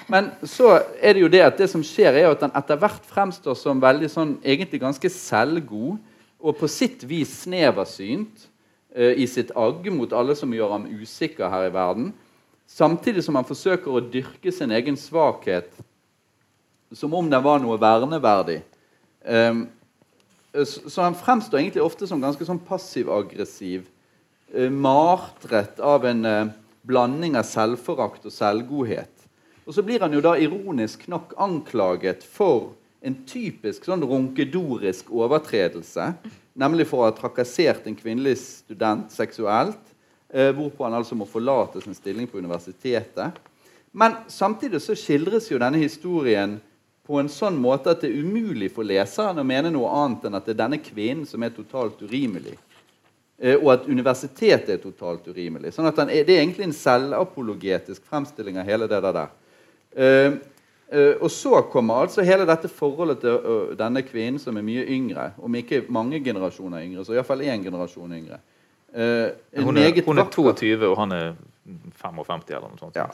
[0.06, 3.08] Men så er det jo det at det som skjer, er at han etter hvert
[3.08, 5.96] fremstår som veldig sånn, egentlig ganske selvgod
[6.36, 8.46] og på sitt vis sneversynt
[8.94, 12.12] uh, i sitt agg mot alle som gjør ham usikker her i verden.
[12.66, 15.72] Samtidig som han forsøker å dyrke sin egen svakhet
[16.94, 18.60] som om den var noe verneverdig.
[19.26, 19.66] Um,
[20.64, 23.88] så han fremstår egentlig ofte som ganske sånn passiv-aggressiv.
[24.54, 26.54] Uh, martrett av en uh,
[26.86, 29.15] blanding av selvforakt og selvgodhet.
[29.66, 32.70] Og så blir han jo da ironisk nok anklaget for
[33.06, 36.12] en typisk sånn ronkedorisk overtredelse.
[36.56, 39.82] Nemlig for å ha trakassert en kvinnelig student seksuelt.
[40.30, 43.38] Eh, hvorpå han altså må forlate sin stilling på universitetet.
[43.92, 46.58] Men samtidig så skildres jo denne historien
[47.06, 50.38] på en sånn måte at det er umulig for leseren å mene noe annet enn
[50.38, 52.56] at det er denne kvinnen som er totalt urimelig.
[53.38, 55.74] Eh, og at universitetet er totalt urimelig.
[55.74, 59.26] Sånn at er, Det er egentlig en selvapologetisk fremstilling av hele det der.
[59.96, 64.84] Eh, og så kommer altså hele dette forholdet til uh, denne kvinnen som er mye
[64.86, 68.38] yngre, om ikke mange generasjoner yngre, så iallfall én generasjon yngre.
[68.94, 71.34] Eh, Hun er, hun er 22, og han er
[71.98, 72.96] 55 eller noe sånt.
[72.96, 73.08] Ja.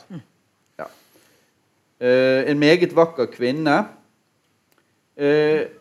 [0.79, 0.91] ja.
[2.53, 3.79] En meget vakker kvinne.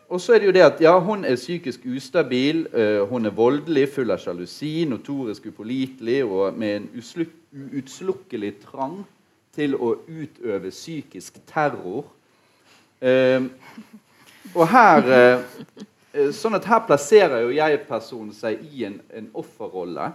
[0.08, 2.66] Og så er det jo det at ja, hun er psykisk ustabil,
[3.10, 9.02] hun er voldelig, full av sjalusi, notorisk upålitelig og med en usluk, uutslukkelig trang
[9.54, 12.06] til å utøve psykisk terror.
[13.00, 13.42] Eh,
[14.54, 15.48] og her eh,
[16.12, 20.10] Sånn at her plasserer jo jeg-personen seg i en, en offerrolle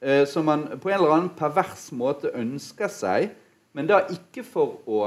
[0.00, 3.34] eh, som man på en eller annen pervers måte ønsker seg,
[3.76, 5.02] men da ikke for å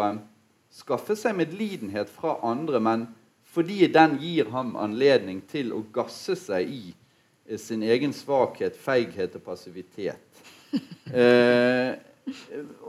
[0.73, 3.07] skaffe seg medlidenhet fra andre, men
[3.53, 9.37] fordi den gir ham anledning til å gasse seg i eh, sin egen svakhet, feighet
[9.39, 10.23] og passivitet.
[11.07, 11.93] Eh,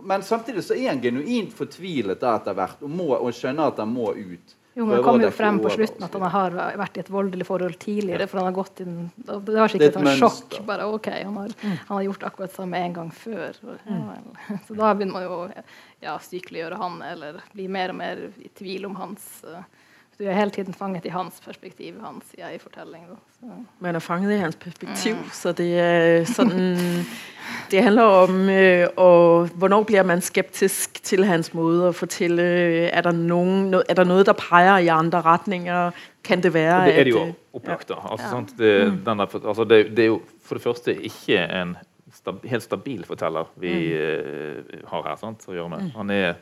[0.03, 3.83] men samtidig så er han genuint fortvilet da etter hvert og, må, og skjønner at
[3.83, 4.55] han må ut.
[4.79, 7.46] Jo, men det kommer jo frem på slutten at han har vært i et voldelig
[7.48, 8.29] forhold tidligere.
[8.31, 10.59] For han har gått inn Det var Det er sikkert et sjokk.
[10.68, 13.59] bare, ok, Han har, han har gjort akkurat samme en gang før.
[13.66, 15.64] og- Så da begynner man jo å
[16.01, 19.66] ja, sykeliggjøre han, eller bli mer og mer i tvil om hans eh,
[20.18, 23.04] Du er hele tiden fanget i hans perspektiv, hans jeg-fortelling.
[23.09, 23.14] da.
[23.40, 26.76] Så- Man er fanget i hans perspektiv, så det er sådan...
[27.70, 32.42] Det handler om, øh, og hvornår blir man skeptisk til hans måte å fortelle
[32.92, 35.90] Er der, nogen, no, er der noe der peger i andre retninger?
[36.24, 37.88] Kan det være, det er det jo øh, opplagt.
[37.88, 37.94] da.
[38.11, 38.31] Altså, Ja.
[38.31, 38.52] sant?
[38.59, 41.76] Det, den er, altså, det, det er jo for det første ikke en
[42.12, 45.90] stab, helt stabil forteller vi eh, har her sant, å gjøre med.
[45.96, 46.35] Han er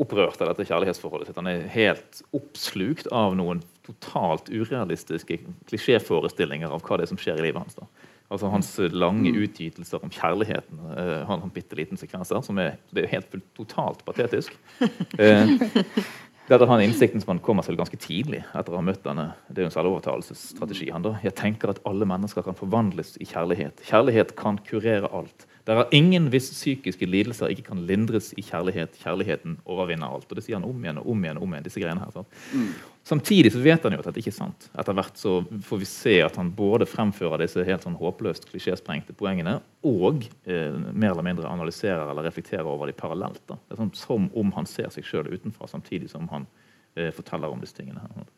[0.00, 1.38] opprørt av dette kjærlighetsforholdet sitt.
[1.40, 7.40] Han er helt oppslukt av noen totalt urealistiske klisjéforestillinger av hva det er som skjer
[7.40, 7.78] i livet hans.
[7.78, 7.88] da.
[8.32, 12.78] Altså Hans lange utgytelser om kjærligheten han har en bitte liten sekvens der som er,
[12.94, 14.56] det er helt totalt patetisk.
[15.22, 15.50] Eh,
[16.48, 19.28] dette har en innsikten som han kommer til ganske tidlig etter å ha møtt denne.
[19.46, 20.88] Det er jo en selvovertalelsesstrategi.
[20.90, 21.12] han da.
[21.22, 23.84] Jeg tenker at alle mennesker kan forvandles i kjærlighet.
[23.86, 25.46] Kjærlighet kan kurere alt.
[25.62, 28.96] Det er ingen hvis psykiske lidelser ikke kan lindres i kjærlighet.
[28.98, 30.26] Kjærligheten overvinner alt.
[30.26, 31.38] Og det sier han om igjen og om igjen.
[31.38, 32.10] om igjen, disse greiene her.
[32.16, 32.40] Sant?
[33.06, 34.66] Samtidig så vet han jo at dette ikke er sant.
[34.78, 35.36] Etter hvert så
[35.68, 40.74] får vi se at han både fremfører disse helt sånn håpløst klisjésprengte poengene, og eh,
[40.74, 43.42] mer eller mindre analyserer eller reflekterer over de parallelt.
[43.50, 43.58] Da.
[43.66, 46.46] Det er sånn Som om han ser seg sjøl utenfra, samtidig som han
[46.94, 48.02] eh, forteller om disse tingene.
[48.02, 48.30] her.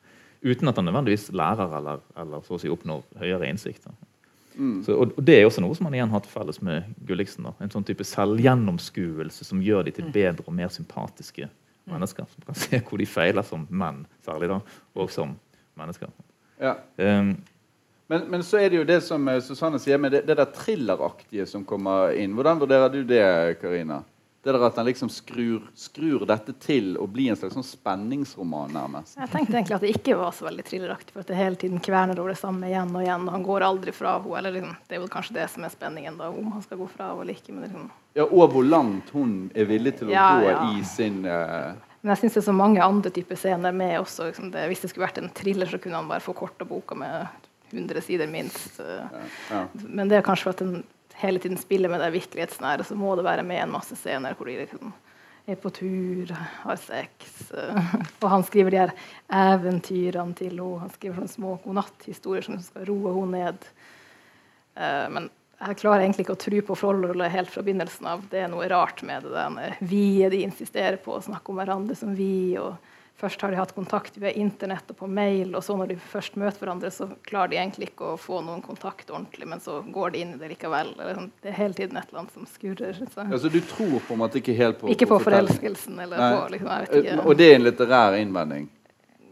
[0.44, 3.88] Uten at han nødvendigvis lærer eller, eller så å si oppnår høyere innsikt.
[3.88, 3.96] Da.
[4.86, 7.48] Så, og, og Det er også noe som man igjen har til felles med Gulliksen.
[7.48, 7.54] da.
[7.64, 11.48] En sånn type selvgjennomskuelse som gjør de til bedre og mer sympatiske
[11.90, 12.28] mennesker.
[12.34, 14.60] Som kan se hvor de feiler som menn, særlig, da,
[14.94, 15.34] og som
[15.80, 16.12] mennesker.
[16.62, 16.78] Ja.
[16.98, 17.36] Um,
[18.06, 20.50] Men, men så er det jo det som eh, Susanne sier med det, det der
[20.52, 22.34] thrilleraktige som kommer inn.
[22.36, 23.24] Hvordan vurderer du det,
[23.62, 24.02] Karina?
[24.44, 28.74] Det der At han liksom skrur, skrur dette til å bli en slags sånn spenningsroman,
[28.76, 29.16] nærmest.
[29.16, 31.80] Jeg tenkte egentlig at det ikke var så veldig thrilleraktig, for at det hele tiden
[31.80, 33.24] kverner over det samme igjen og igjen.
[33.24, 34.36] og Han går aldri fra henne.
[34.38, 36.90] Eller liksom, det er jo kanskje det som er spenningen, da, om han skal gå
[36.92, 37.54] fra henne eller ikke.
[37.56, 40.60] Men, liksom, Ja, Og hvor langt hun er villig til å Ja, gå ja.
[40.76, 41.72] i sin uh...
[42.02, 44.28] men jeg syns det er så mange andre typer scener med også.
[44.28, 47.26] Liksom det, hvis det skulle vært en thriller, så kunne han bare forkorta boka med
[47.72, 48.76] 100 sider minst.
[48.76, 49.08] Ja,
[49.50, 49.64] ja.
[49.72, 50.82] Men det er kanskje for at den
[51.20, 54.50] hele tiden spiller med det virkelighetsnære, så må det være med en masse scener hvor
[54.50, 54.92] de liksom
[55.46, 56.30] er på tur,
[56.64, 57.50] har sex.
[57.52, 58.92] eh, Og han skriver de her
[59.28, 60.80] eventyrene til henne.
[60.80, 63.66] Han skriver sånne små godnatthistorier som skal roe henne ned.
[64.76, 65.28] Eh, Men
[65.60, 68.24] jeg klarer egentlig ikke å tro på forholdet helt fra begynnelsen av.
[68.30, 71.96] Det er noe rart med det der vi de insisterer på å snakke om hverandre
[71.96, 72.56] som vi.
[72.58, 72.76] og
[73.16, 76.34] Først har de hatt kontakt via internett og på mail, og så når de først
[76.40, 80.10] møter hverandre, så klarer de egentlig ikke å få noen kontakt ordentlig, men så går
[80.16, 80.90] de inn i det likevel.
[80.98, 82.98] Eller sånn, Det er hele tiden et eller annet som skurrer.
[82.98, 83.22] Så.
[83.30, 86.32] Altså, Du tror på en måte ikke helt på Ikke på på forelskelsen eller Nei.
[86.34, 87.26] på liksom, jeg vet ikke.
[87.26, 88.68] Og det er en litterær innvending?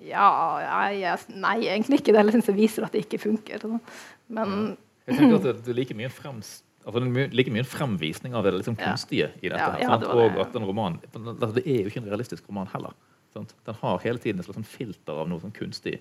[0.03, 0.29] Ja,
[0.63, 2.13] nei, jeg- nei, egentlig ikke.
[2.13, 3.59] Det eller synes jeg viser at det ikke funker.
[3.61, 3.81] sånn.
[4.29, 4.77] Men
[5.09, 8.35] jeg tenker at det, er like mye, fremst altså det er like mye en fremvisning
[8.35, 8.93] av det liksom Ja.
[8.93, 9.59] kunstige i dette.
[9.59, 10.09] Ja, ja, det.
[10.09, 12.93] Og at en roman altså Det er jo ikke en realistisk roman heller.
[13.33, 13.55] Sant?
[13.67, 15.99] Den har hele tiden et slags sånn filter av noe sånn kunstig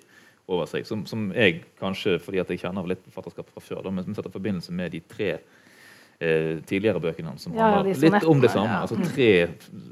[0.52, 3.91] over seg, som, som jeg kanskje, fordi at jeg kjenner litt forfatterskap fra før, da,
[3.94, 8.28] men som setter forbindelse med de tre eh, tidligere bøkene hans, som Ja, handler litt
[8.28, 8.67] om det samme.
[8.74, 8.82] ja.
[8.82, 9.30] altså Tre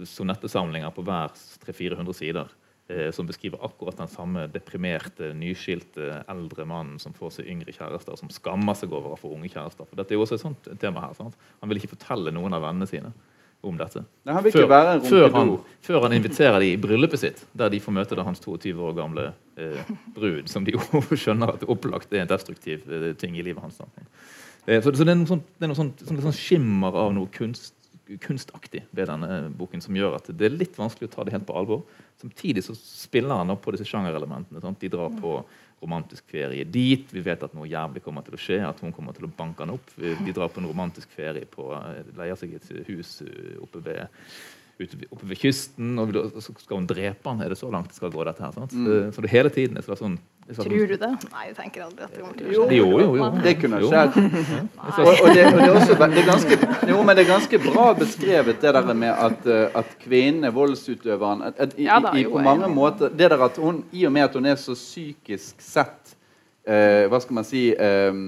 [0.09, 1.31] sonettesamlinger på hver
[1.65, 2.49] 300-400 sider.
[2.89, 8.17] Eh, som beskriver akkurat den samme deprimerte, nyskilte eldre mannen som får seg yngre kjærester,
[8.17, 9.85] som skammer seg over å få unge kjærester.
[9.85, 11.13] For dette er jo også et sånt tema her.
[11.13, 11.37] Sant?
[11.61, 13.11] Han vil ikke fortelle noen av vennene sine
[13.61, 14.03] om dette.
[14.23, 15.49] Nei, han en før, han,
[15.83, 18.95] før han inviterer de i bryllupet sitt, der de får møte da hans 22 år
[18.95, 19.25] gamle
[19.59, 23.63] eh, brud, som de jo skjønner at opplagt er en destruktiv eh, ting i livet
[23.63, 23.81] hans.
[23.83, 27.31] Eh, så, så det er noe sånt, er noe sånt, sånn, sånn skimmer av noe
[27.35, 27.75] kunst,
[28.23, 31.45] kunstaktig ved denne boken som gjør at det er litt vanskelig å ta det helt
[31.45, 31.83] på alvor.
[32.21, 34.63] Samtidig så spiller han opp på disse sjangerelementene.
[34.63, 34.79] sant?
[34.81, 35.35] De drar på
[35.81, 37.07] romantisk ferie dit.
[37.13, 39.63] Vi vet at noe jævlig kommer til å skje, at hun kommer til å banke
[39.63, 39.91] han opp.
[39.97, 44.07] De drar på en romantisk ferie på eh, leier seg et hus eh, oppe ved-
[44.79, 47.41] oppe ved kysten, og så skal hun drepe han.
[47.43, 48.53] Er det så langt det skal gå, dette her?
[48.55, 48.71] sant?
[48.71, 50.19] Så, så det hele tiden er sånn
[50.57, 51.09] tror du det?
[51.29, 52.77] Nei, jeg tenker aldri at det kommer til å skje.
[52.77, 53.25] Jo, jo, jo.
[53.43, 54.15] Det kunne skjedd.
[54.17, 56.57] Og, og, det, og det, er også, det, er ganske,
[56.89, 60.55] jo, men det er ganske bra beskrevet, det der med at, eh, at kvinnen er
[60.55, 61.43] voldsutøveren.
[61.45, 64.15] At, at, i, Ja da, i, på mange måter Det der at hun, I og
[64.15, 66.15] med at hun er så psykisk sett
[66.65, 68.23] eh, Hva skal man si eh,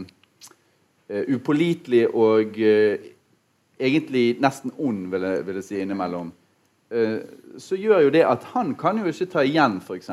[1.09, 3.09] eh, Upålitelig og eh,
[3.81, 6.29] egentlig nesten ond, vil jeg, vil jeg si, innimellom.
[6.91, 7.19] Eh,
[7.57, 10.09] så gjør jo det at han kan jo ikke ta igjen, f.eks.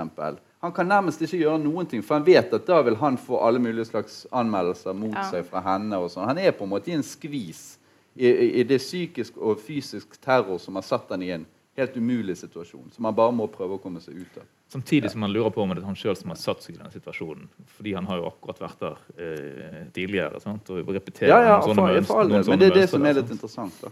[0.62, 3.38] Han kan nærmest ikke gjøre noen ting, for han vet at da vil han få
[3.46, 5.22] alle mulige slags anmeldelser mot Ja.
[5.30, 5.94] seg fra henne.
[5.98, 6.26] og sånn.
[6.26, 7.78] Han er på en måte i en skvis
[8.16, 8.26] i,
[8.60, 12.90] i, det psykisk og fysisk terror som har satt han i en helt umulig situasjon,
[12.92, 14.46] som han bare må prøve å komme seg ut av.
[14.68, 16.78] Samtidig som han lurer på om det er han sjøl som har satt seg i
[16.82, 17.46] den situasjonen.
[17.76, 20.40] Fordi han har jo akkurat vært der eh, tidligere.
[20.42, 20.68] sant?
[20.70, 22.44] Og repeterer Ja, ja, noen sånne for, mønster- for all noen del.
[22.44, 23.80] sånne Men det er det som er litt interessant.
[23.80, 23.90] da.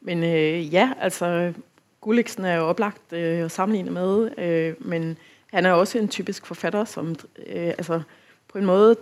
[0.00, 1.52] Men øh, ja, altså
[2.00, 5.16] Gulliksen er jo oplagt øh, å sammenligne med, øh, men
[5.52, 8.02] han er også en typisk forfatter som øh, altså,
[8.48, 9.00] på en måte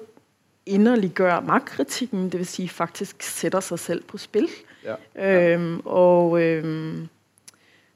[0.67, 2.49] inderliggjør magtkritikken, dvs.
[2.49, 4.49] Si faktisk setter seg selv på spill.
[4.85, 4.97] Ja.
[5.15, 6.39] Øhm, og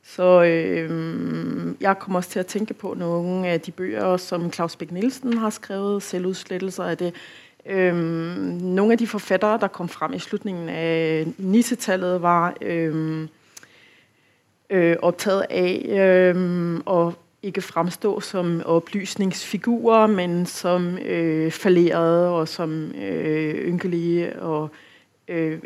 [0.02, 4.74] så øh, jeg kommer også til å tenke på noen av de bøker som Klaus
[4.76, 7.12] Beck-Nielsen har skrevet, selvudslettelser er det.
[7.66, 7.98] Øhm,
[8.62, 13.28] nogle af de forfattere, der kom frem i slutningen af 90-tallet, var øhm,
[14.70, 22.92] øh, optaget af øhm, at ikke fremstå som oplysningsfigurer, men som øh, fallerede og som
[22.94, 24.42] øh, ynkelige.
[24.42, 24.89] Og, øh,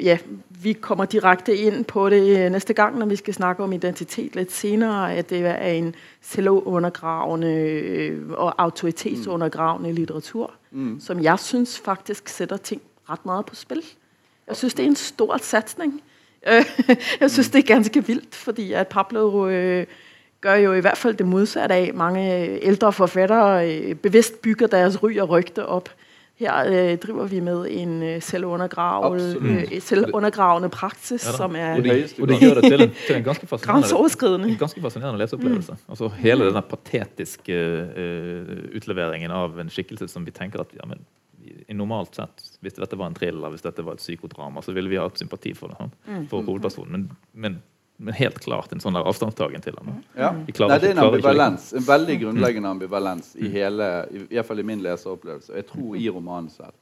[0.02, 0.18] ja,
[0.62, 4.52] vi kommer direkte inn på det næste gang, når vi skal snakke om identitet litt
[4.52, 11.00] senere, at det er en selvundergravende øh, og autoritetsundergravende litteratur, Mm.
[11.00, 13.82] som jeg synes faktisk sætter ting rett mye på spil.
[14.48, 16.02] Jeg synes, det er en stor satsning.
[16.48, 16.64] Øh,
[17.20, 19.86] jeg synes, det er ganske vildt, fordi at Pablo øh,
[20.40, 25.02] gør jo i hvert fall det modsatte av Mange ældre forfattere øh, bevidst bygger deres
[25.02, 25.88] ry og rygte op.
[26.34, 31.84] Her øh, driver vi med en øh, selvundergravende, øh, selvundergravende praksis, Ja som er Og
[31.84, 34.48] det, og det gjør det til en, til en ganske fascinerende.
[34.48, 35.76] En ganske fascinerende leseopplevelse.
[35.88, 37.58] Altså Hele denne patetiske
[37.96, 41.06] eh, utleveringen av en skikkelse som vi tenker at ja, men,
[41.68, 44.90] i normalt sett, hvis dette var en thriller, hvis dette var et psykodrama, så ville
[44.90, 45.78] vi hatt sympati for det.
[45.78, 46.92] han, For hovedpersonen.
[46.92, 47.62] Men, men,
[47.96, 49.92] men helt klart en sånn avstandstagen til ham.
[50.18, 50.32] Ja.
[50.34, 51.68] Nei, det er en ambivalens.
[51.78, 55.52] En veldig grunnleggende ambivalens i hele, i, i hvert fall i min leseropplevelse.
[55.52, 56.74] Og jeg tror i romanen selv.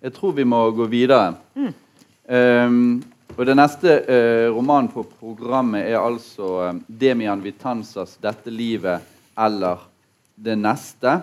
[0.00, 1.34] Jeg tror vi må gå videre.
[1.54, 3.00] Um,
[3.36, 9.06] og Det neste uh, romanen på programmet er altså um, Demian Vitanzas 'Dette livet
[9.38, 9.86] eller
[10.34, 11.20] det neste'.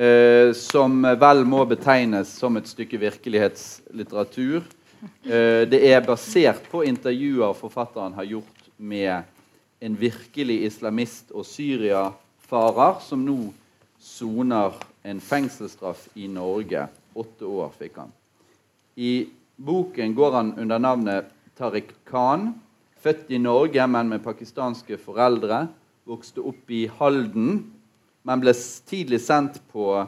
[0.00, 4.62] Uh, som vel må betegnes som et stykke virkelighetslitteratur.
[5.00, 9.22] Eh, det er basert på intervjuer forfatteren har gjort med
[9.80, 13.38] en virkelig islamist og syriafarer som nå
[14.00, 16.86] soner en fengselsstraff i Norge.
[17.16, 18.12] Åtte år fikk han.
[19.00, 22.52] I boken går han under navnet Tariq Khan.
[23.00, 25.66] Født i Norge, men med pakistanske foreldre.
[26.08, 27.62] Vokste opp i Halden,
[28.28, 28.52] men ble
[28.88, 30.02] tidlig sendt på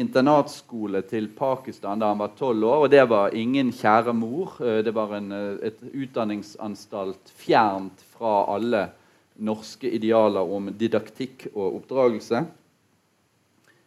[0.00, 2.84] internatskole til Pakistan da han var tolv år.
[2.84, 4.56] Og det var ingen kjære mor.
[4.60, 8.90] Eh, Det var en, eh, et utdanningsanstalt fjernt fra alle
[9.38, 12.46] norske idealer om didaktikk og oppdragelse.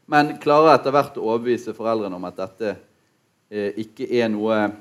[0.08, 2.76] Men klarer etter hvert å overbevise foreldrene om at dette
[3.52, 4.72] eh, ikke er noe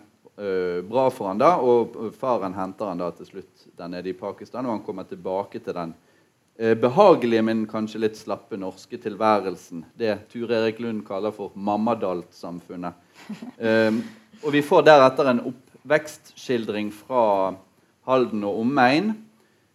[0.88, 4.64] bra for han da, og faren henter han da til slutt der nede i Pakistan,
[4.64, 5.92] og han kommer tilbake til den
[6.56, 9.86] behagelige, men kanskje litt slappe norske tilværelsen.
[9.98, 12.98] Det Ture Erik Lund kaller for mammadalt-samfunnet.
[13.58, 13.94] Eh,
[14.42, 17.54] og vi får deretter en oppvekstskildring fra
[18.08, 19.12] Halden og omegn,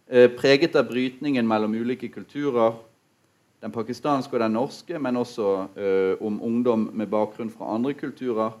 [0.08, 2.76] eh, preget av brytningen mellom ulike kulturer,
[3.62, 8.52] den pakistanske og den norske, men også eh, om ungdom med bakgrunn fra andre kulturer.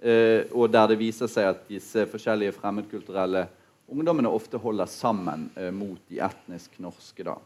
[0.00, 3.46] Eh, og der det viser seg at disse forskjellige fremmedkulturelle
[3.88, 7.24] ungdommene ofte holder sammen eh, mot de etnisk norske.
[7.24, 7.36] da.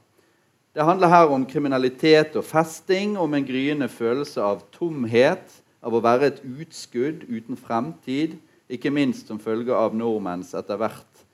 [0.70, 6.02] Det handler her om kriminalitet og festing, om en gryende følelse av tomhet, av å
[6.04, 8.36] være et utskudd uten fremtid,
[8.70, 11.24] ikke minst som følge av nordmenns etter hvert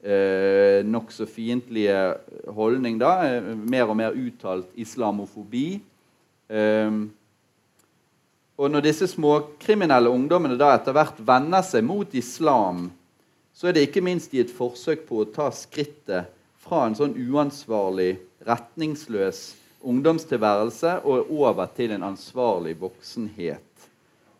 [0.00, 1.98] eh, nokså fiendtlige
[2.56, 5.66] holdning, da, eh, mer og mer uttalt islamofobi.
[6.48, 7.00] Eh,
[8.56, 12.86] og når disse småkriminelle ungdommene da etter hvert vender seg mot islam,
[13.52, 16.32] så er det ikke minst i et forsøk på å ta skrittet
[16.64, 18.14] fra en sånn uansvarlig,
[18.46, 19.54] retningsløs
[19.86, 23.62] ungdomstilværelse og over til en ansvarlig voksenhet.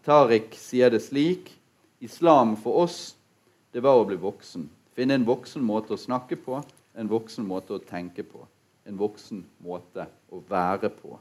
[0.06, 1.52] Tariq sier det slik
[2.00, 3.14] Islam for oss,
[3.72, 4.68] det var å bli voksen.
[4.96, 6.60] Finne en voksen måte å snakke på,
[6.96, 8.46] en voksen måte å tenke på.
[8.86, 11.18] En voksen måte å være på.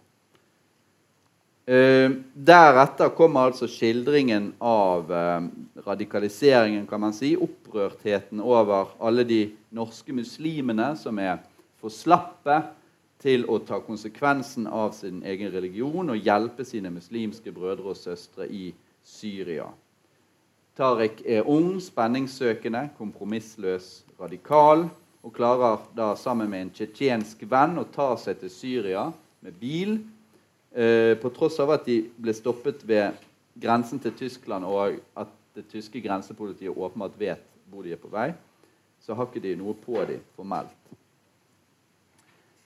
[1.66, 5.48] Uh, deretter kommer altså skildringen av uh,
[5.82, 7.34] radikaliseringen, kan man si.
[7.34, 9.40] Opprørtheten over alle de
[9.74, 11.42] norske muslimene som er
[11.86, 12.58] for slappe
[13.22, 18.48] til å ta konsekvensen av sin egen religion og hjelpe sine muslimske brødre og søstre
[18.50, 18.72] i
[19.06, 19.68] Syria.
[20.76, 24.88] Tariq er ung, spenningssøkende, kompromissløs, radikal
[25.22, 29.06] og klarer da sammen med en tsjetsjensk venn å ta seg til Syria
[29.46, 29.96] med bil.
[30.74, 33.16] Eh, på tross av at de ble stoppet ved
[33.62, 38.34] grensen til Tyskland, og at det tyske grensepolitiet åpenbart vet hvor de er på vei,
[39.00, 40.76] så har ikke de noe på dem formelt.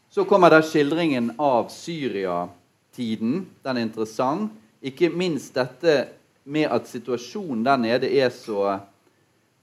[0.09, 3.45] Så kommer da skildringen av Syria-tiden.
[3.61, 4.55] Den er interessant.
[4.81, 6.07] Ikke minst dette
[6.49, 8.79] med at situasjonen der nede er så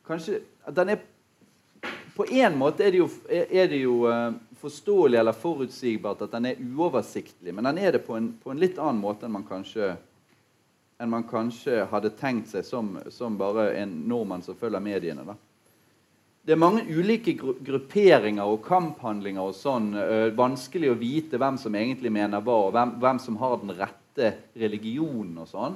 [0.06, 0.38] Kanskje
[0.70, 1.00] den er
[2.16, 6.46] På en måte er det jo, er det jo eh, forståelig eller forutsigbart at den
[6.46, 9.44] er uoversiktlig, men den er det på en, på en litt annen måte enn man
[9.44, 9.90] kanskje
[10.96, 15.26] enn man kanskje hadde tenkt seg som, som bare en nordmann som følger mediene.
[15.26, 15.36] da.
[16.46, 19.88] Det er mange ulike gru grupperinger og kamphandlinger og sånn.
[19.98, 23.72] øh, vanskelig å vite hvem som egentlig mener hva, og hvem, hvem som har den
[23.74, 25.74] rette religionen og sånn.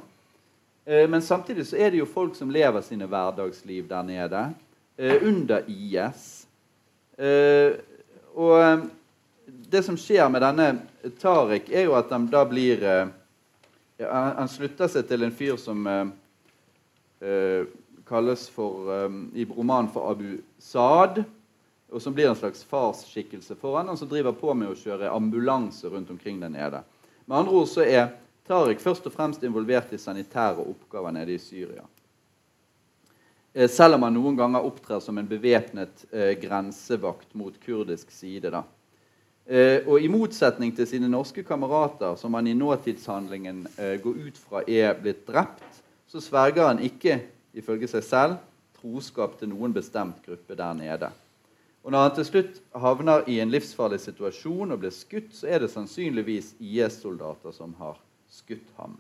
[0.86, 4.44] Eh, men samtidig så er det jo folk som lever sine hverdagsliv der nede.
[4.96, 6.46] eh, under IS.
[7.18, 7.74] Eh,
[8.38, 8.86] og eh,
[9.74, 10.70] det som skjer med denne
[11.18, 13.08] Tariq, er jo at han da blir eh,
[14.06, 15.82] han, slutter seg til en fyr som
[18.11, 21.22] kalles for, eh, i romanen for Abu Saad,
[21.90, 25.11] og som blir en slags farsskikkelse for han, og som driver på med å kjøre
[25.11, 26.82] ambulanse rundt omkring der nede.
[27.26, 28.12] Med andre ord så er
[28.50, 31.84] Tariq først og fremst involvert i sanitære oppgaver nede i Syria.
[33.54, 38.50] Eh, selv om han noen ganger opptrer som en bevæpnet eh, grensevakt mot kurdisk side.
[38.50, 38.64] da.
[39.46, 44.36] Eh, og I motsetning til sine norske kamerater, som han i nåtidshandlingen eh, går ut
[44.38, 47.20] fra er blitt drept, så sverger han ikke,
[47.57, 48.38] ifølge seg selv,
[48.80, 51.11] troskap til noen bestemt gruppe der nede.
[51.82, 55.62] Og Når han til slutt havner i en livsfarlig situasjon og blir skutt, så er
[55.62, 57.96] det sannsynligvis IS-soldater som har
[58.28, 58.98] skutt ham.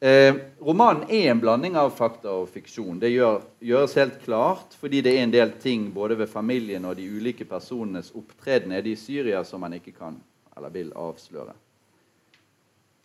[0.00, 2.98] Eh, romanen er en blanding av fakta og fiksjon.
[3.00, 6.98] Det gjør, gjøres helt klart fordi det er en del ting både ved familien og
[6.98, 10.18] de ulike personenes opptreden nede i Syria som man ikke kan
[10.56, 11.56] eller vil avsløre.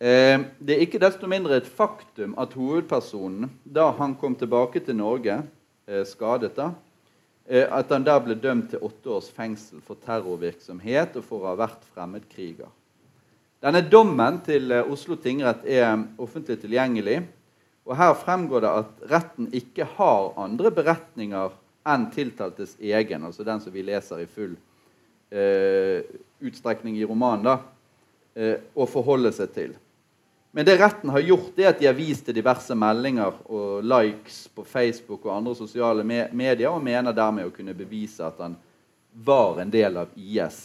[0.02, 4.96] Eh, det er ikke desto mindre et faktum at hovedpersonen, da han kom tilbake til
[4.98, 5.36] Norge,
[5.86, 6.72] eh, skadet da,
[7.46, 11.52] eh, at han da ble dømt til åtte års fengsel for terrorvirksomhet og for å
[11.52, 12.66] ha vært fremmedkriger.
[13.62, 17.22] Denne dommen til Oslo tingrett er offentlig tilgjengelig.
[17.86, 21.52] og Her fremgår det at retten ikke har andre beretninger
[21.86, 24.56] enn tiltaltes egen, altså den som vi leser i full
[25.30, 26.02] eh,
[26.40, 27.58] utstrekning i romanen, da,
[28.34, 29.78] eh, å forholde seg til.
[30.52, 34.44] Men det retten har gjort, er at de har vist til diverse meldinger og likes
[34.52, 38.58] på Facebook og andre sosiale medier, og mener dermed å kunne bevise at han
[39.12, 40.58] var en del av IS,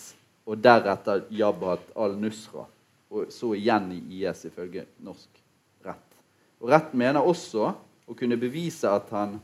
[0.48, 2.68] og deretter Jabhat al-Nusra
[3.10, 5.42] og så igjen i IS ifølge norsk
[5.86, 6.18] rett.
[6.60, 7.72] Og Retten mener også
[8.08, 9.40] å kunne bevise at han,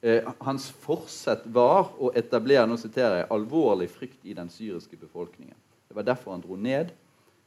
[0.00, 5.56] eh, hans forsett var å etablere nå siterer jeg, alvorlig frykt i den syriske befolkningen.
[5.88, 6.92] Det var derfor han dro ned.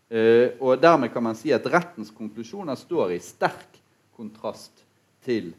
[0.10, 3.80] Eh, og Dermed kan man si at rettens konklusjoner står i sterk
[4.16, 4.86] kontrast
[5.26, 5.52] til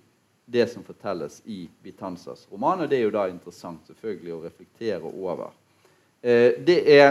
[0.49, 2.81] det som fortelles i Bitanzas roman.
[2.81, 5.51] Og det er jo da interessant selvfølgelig å reflektere over.
[6.23, 7.11] Eh, det er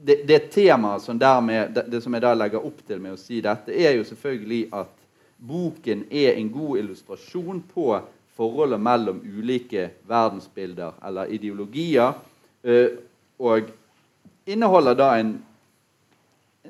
[0.00, 3.42] det, det temaet som, dermed, det som jeg da legger opp til med å si
[3.44, 4.96] dette, er jo selvfølgelig at
[5.40, 7.90] boken er en god illustrasjon på
[8.36, 12.16] forholdet mellom ulike verdensbilder eller ideologier,
[12.64, 12.96] eh,
[13.40, 13.68] og
[14.48, 15.34] inneholder da en,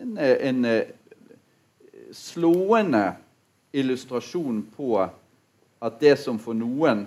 [0.01, 0.69] en, en
[2.17, 3.05] slående
[3.73, 7.07] illustrasjon på at det som for noen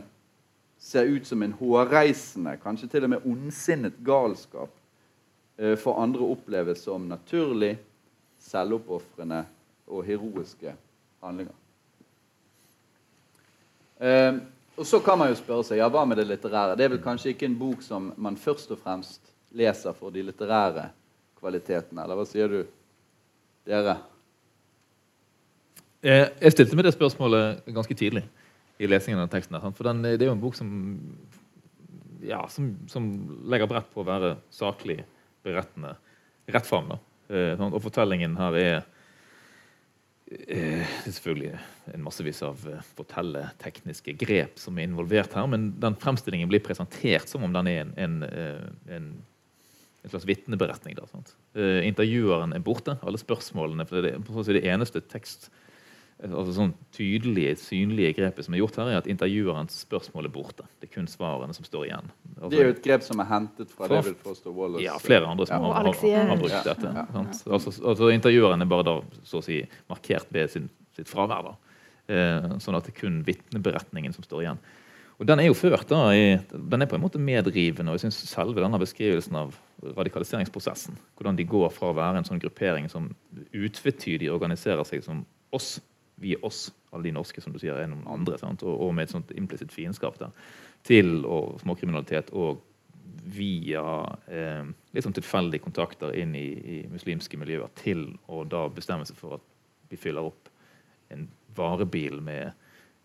[0.79, 4.71] ser ut som en hårreisende, kanskje til og med ondsinnet galskap,
[5.57, 7.77] Eh, for andre oppleves som naturlig,
[8.39, 9.43] selvoppofrende
[9.87, 10.73] og heroiske
[11.21, 11.53] handlinger.
[13.97, 14.35] Eh,
[14.75, 16.75] og Så kan man jo spørre seg ja, hva med det litterære.
[16.75, 20.23] Det er vel kanskje ikke en bok som man først og fremst leser for de
[20.25, 20.87] litterære
[21.37, 22.63] kvalitetene, eller hva sier du,
[23.68, 23.97] dere?
[26.03, 28.26] Eh, jeg stilte meg det spørsmålet ganske tidlig
[28.82, 29.59] i lesingen av teksten.
[29.76, 30.70] For den, det er jo en bok som,
[32.26, 33.09] ja, som, som
[33.51, 34.99] legger brett på å være saklig
[35.45, 35.95] berettende
[36.51, 36.91] rett fram.
[37.32, 38.89] Eh, sånn, og fortellingen her er eh,
[40.34, 40.57] det
[41.05, 41.51] er selvfølgelig
[41.93, 47.30] en massevis av eh, fortelletekniske grep som er involvert her, men den fremstillingen blir presentert
[47.30, 48.18] som om den er en, en,
[48.97, 49.11] en,
[50.04, 50.97] en slags vitneberetning.
[51.88, 52.97] intervjueren er borte.
[53.01, 55.49] Alle spørsmålene for det, er det eneste tekst
[56.24, 60.68] altså sånn tydelige, synlige grepet som er gjort her, er at intervjuerens spørsmål er borte.
[60.80, 62.12] Det er kun svarene som står igjen.
[62.36, 64.86] Altså, det er jo et grep som er hentet fra, fra David Foster Wallace.
[64.86, 65.74] Ja, flere andre som ja.
[65.74, 66.93] har, har, har, brukt dette.
[66.95, 67.26] Ja, ja,
[67.58, 68.95] altså, altså, Intervjueren er bare da,
[69.28, 69.60] så å si,
[69.91, 71.49] markert ved sin, sitt fravær.
[71.49, 71.76] da.
[72.14, 74.64] Eh, sånn at det er kun vitneberetningen som står igjen.
[75.24, 77.91] Og Den er jo ført da, i, den er på en måte medrivende.
[77.91, 79.53] og jeg synes selve denne beskrivelsen av
[79.95, 83.07] radikaliseringsprosessen, hvordan de går fra å være en sånn gruppering som
[83.55, 85.21] utvetydig organiserer seg som
[85.55, 85.78] oss,
[86.19, 89.07] vi er oss, alle de norske som du sier, er noen andre, og, og, med
[89.07, 90.36] et sånt implisitt fiendskap der,
[90.84, 92.59] til og småkriminalitet og
[93.24, 93.86] via
[94.28, 99.15] eh, litt sånn tilfeldige kontakter inn i, i, muslimske miljøer til å da bestemme seg
[99.15, 99.47] for at
[99.88, 100.51] vi fyller opp
[101.15, 102.51] en varebil med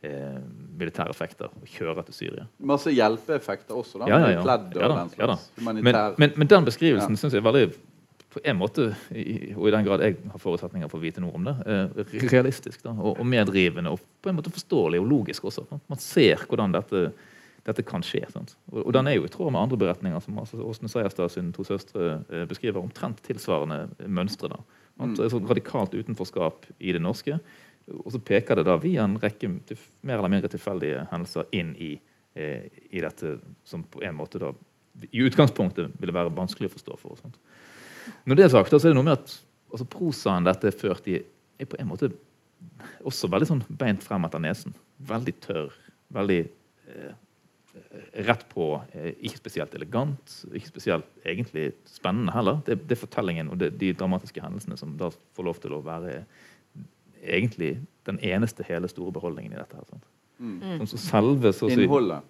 [0.07, 0.39] eh,
[0.79, 2.47] militære effekter og kjøre til Syria.
[2.59, 4.11] Masse hjelpeeffekter også, da?
[4.11, 4.43] Ja, ja, ja.
[4.43, 5.39] ja, da, ja da.
[5.63, 7.23] Men, men, men, den beskrivelsen ja.
[7.23, 7.69] syns jeg er veldig
[8.29, 8.91] på en måte,
[9.57, 12.83] og i den grad jeg har forutsetninger for å vite noe om det, eh, realistisk
[12.85, 15.65] da, og, medrivende og på en måte forståelig og logisk også.
[15.89, 17.07] Man ser hvordan dette,
[17.65, 18.27] dette kan skje.
[18.37, 21.55] Og, og, den er jo i tråd med andre beretninger som altså, Åsne Seierstad sine
[21.57, 24.53] to søstre eh, beskriver omtrent tilsvarende mønstre.
[24.53, 24.61] da.
[24.99, 25.17] Mm.
[25.17, 27.39] Et sånn radikalt utenforskap i det norske.
[27.97, 31.95] Og så peker det da via en rekke mer eller mindre tilfeldige hendelser inn i,
[32.35, 34.53] eh, i dette som på en måte da
[35.11, 37.39] i utgangspunktet ville være vanskelig å forstå for Sånt.
[38.27, 39.35] Når det er sagt, så er det noe med at
[39.71, 41.21] altså, prosaen dette er ført i,
[41.59, 42.11] er på en måte
[43.07, 44.75] også veldig sånn beint frem etter nesen.
[45.09, 45.75] Veldig tørr.
[46.15, 47.17] Veldig eh,
[48.27, 48.71] rett på.
[48.93, 50.37] Eh, ikke spesielt elegant.
[50.53, 52.63] Ikke spesielt egentlig spennende heller.
[52.67, 55.83] Det, det er fortellingen og det, de dramatiske hendelsene som da får lov til å
[55.87, 56.23] være
[57.23, 59.77] egentlig den eneste hele store beholdningen i dette.
[59.77, 60.05] her.
[60.39, 60.87] Mm.
[60.87, 62.23] Så selve, så si, innholdet.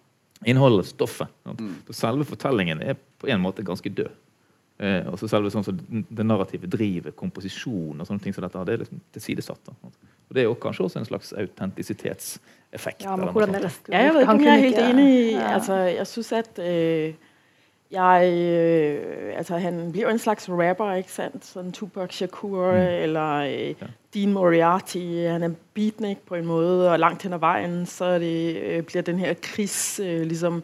[0.47, 1.29] Innholdet, stoffet.
[1.45, 1.75] Mm.
[1.87, 4.11] Så selve fortellingen er på en måte ganske død.
[4.79, 8.61] Eh, og så selve sånn så Det narrative drivet, komposisjon og sånne ting som dette,
[8.69, 9.73] det er liksom tilsidesatt.
[9.83, 13.03] Og Det er jo kanskje også en slags autentisitetseffekt.
[13.03, 15.39] Ja, men hvordan det Jeg, jeg jeg, jeg er helt enig.
[15.43, 17.15] Altså, jeg syns at øh,
[17.91, 21.45] jeg, øh, altså han bliver jo en slags rapper, ikke sant?
[21.45, 22.79] Sådan Tupac Shakur mm.
[22.79, 23.87] eller øh, ja.
[24.15, 25.27] Dean Moriarty.
[25.29, 29.03] Han er beatnik på en måde, og langt hen ad vejen, så det, øh, bliver
[29.03, 30.63] den her krigs, øh, ligesom,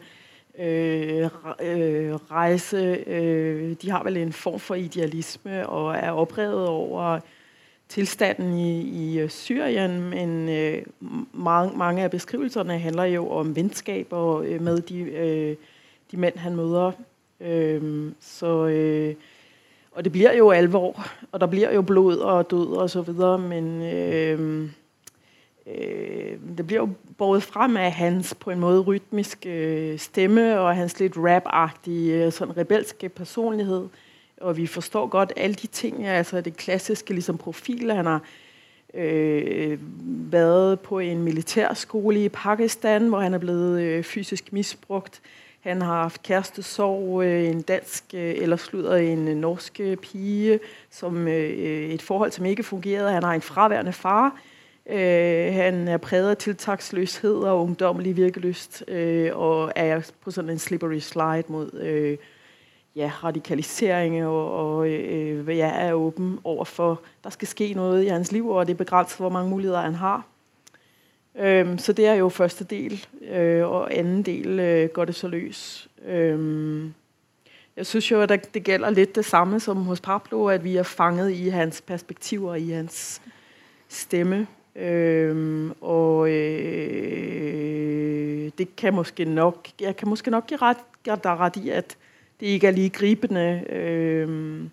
[0.59, 1.29] øh,
[1.61, 3.03] øh, rejse.
[3.07, 7.19] Øh, de har vel en form for idealisme og er oprevet over
[7.89, 10.81] tilstanden i, i øh, Syrien, men øh,
[11.33, 15.55] mange, mange af beskrivelserne handler jo om venskaber øh, med de, øh,
[16.11, 16.91] de mænd, han møder
[17.41, 19.15] Øhm, så, øh,
[19.91, 23.39] og det blir jo alvor, og der blir jo blod og død og så videre,
[23.39, 24.69] men øh,
[25.67, 30.75] øh, det blir jo båret frem av hans på en måte rytmiske øh, stemme og
[30.75, 33.89] hans litt rap-agtige, sånn rebelske personlighet.
[34.41, 38.21] Og vi forstår godt alle de ting, altså det klassiske liksom, profil, han har
[38.93, 39.79] øh,
[40.31, 45.21] været på en militærskole i Pakistan, hvor han er blevet øh, fysisk misbrugt.
[45.65, 50.59] Han har haft kærestesorg, øh, en dansk, øh, eller sludder, en øh, norsk pige,
[50.91, 53.11] som et forhold, som ikke fungerede.
[53.11, 54.39] Han har en fraværende far.
[55.51, 58.83] han er præget af tiltaksløshed og ungdommelig virkelyst,
[59.33, 62.17] og er på sådan en slippery slide mod
[62.95, 64.91] ja, radikalisering, og,
[65.47, 68.77] jeg er åben over for, der skal ske noget i hans liv, og det er
[68.77, 70.34] begrænset, hvor mange muligheder han har.
[71.39, 75.27] Øhm, så det er jo første del, øh, og anden del øh, går det så
[75.27, 75.87] løs.
[76.05, 76.93] Øhm,
[77.77, 80.83] jeg synes jo, at det gælder lidt det samme som hos Pablo, at vi er
[80.83, 83.21] fanget i hans perspektiver, i hans
[83.89, 84.47] stemme.
[84.75, 87.65] Øhm, og øh,
[88.57, 91.97] det kan måske nok, jeg kan måske nok give ret, dig ret i, at
[92.39, 93.63] det ikke er lige gribende.
[93.69, 94.69] Øhm,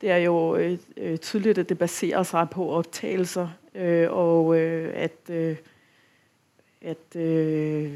[0.00, 4.92] det er jo øh, øh tydeligt, at det baserer sig på optagelser øh, og øh,
[4.94, 5.56] at, øh,
[6.82, 7.90] at øh,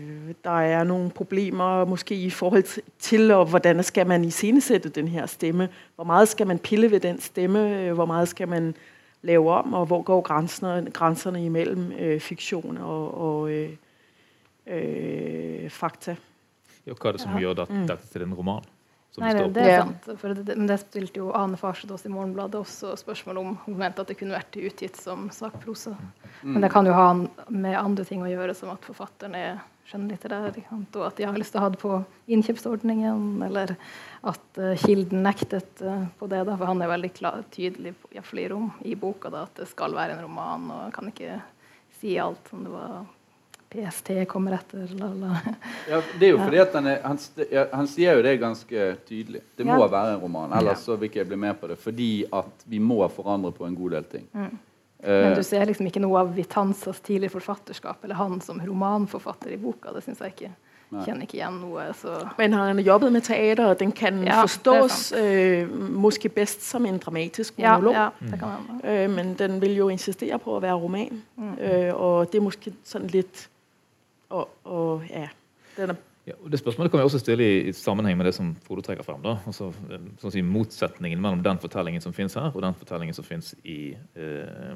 [0.45, 5.27] der er noen problemer måske i forhold til, og hvordan skal man iscenesette den her
[5.27, 5.69] stemme.
[5.95, 7.93] Hvor mye skal man pille ved den stemme?
[7.93, 8.75] Hvor mye skal man
[9.23, 9.75] lave om?
[9.75, 13.71] Og hvor går grensene, grensene imellem fiksjon fiktion og, og øh,
[14.67, 16.17] øh, fakta?
[16.85, 17.39] Hva er det som ja.
[17.39, 17.89] gjør dette mm.
[18.13, 18.63] til en roman?
[19.17, 20.09] Nei, det, det, er sant.
[20.21, 24.03] For det, men det spilte jo Ane Farsedås i Morgenbladet også spørsmål om hun mente
[24.03, 25.95] at det kunne vært utgitt som sakprosa.
[26.43, 26.51] Mm.
[26.53, 30.57] Men det kan jo ha med andre ting å gjøre, som at forfatteren er skjønnlitterær,
[30.83, 31.97] og at de har lyst til å ha det på
[32.35, 33.77] innkjøpsordningen, eller
[34.27, 36.43] at uh, Kilden nektet uh, på det.
[36.49, 39.71] da, For han er veldig klar, tydelig i, i, rom, i boka da, at det
[39.71, 41.39] skal være en roman, og kan ikke
[42.01, 43.07] si alt som det var
[43.77, 44.87] PST kommer etter.
[44.97, 45.11] La,
[45.91, 47.19] Ja, det er jo fordi at han, er, han,
[47.73, 49.43] han, sier jo det ganske tydelig.
[49.59, 49.91] Det må ja.
[49.93, 50.55] være en roman.
[50.57, 51.79] Ellers så vil ikke jeg bli med på det.
[51.83, 54.29] Fordi at vi må forandre på en god del ting.
[54.33, 54.53] Mm.
[55.05, 59.53] Uh, Men du ser liksom ikke noe av Vitanzas tidlige forfatterskap eller han som romanforfatter
[59.53, 59.93] i boka.
[59.93, 60.55] Det synes jeg ikke.
[60.87, 61.89] Kjenner ikke igjen noe.
[61.99, 62.13] Så.
[62.39, 66.87] Men han har jobbet med teater, og den kan ja, forstås øh, måske best som
[66.87, 67.93] en dramatisk monolog.
[67.93, 68.81] Ja, ja, det kan man.
[68.85, 71.23] Øh, men den vil jo insistere på å være roman.
[71.37, 71.59] Mm.
[71.59, 73.49] Øh, og det er måske sånn litt
[74.35, 75.33] og, og er.
[75.77, 75.97] denne
[76.27, 78.83] ja, og det Spørsmålet kan vi også stille i, i sammenheng med det som Frode
[78.83, 79.21] trekker frem.
[79.23, 83.15] da, altså sånn å si Motsetningen mellom den fortellingen som finnes her, og den fortellingen
[83.15, 84.73] som finnes i, eh,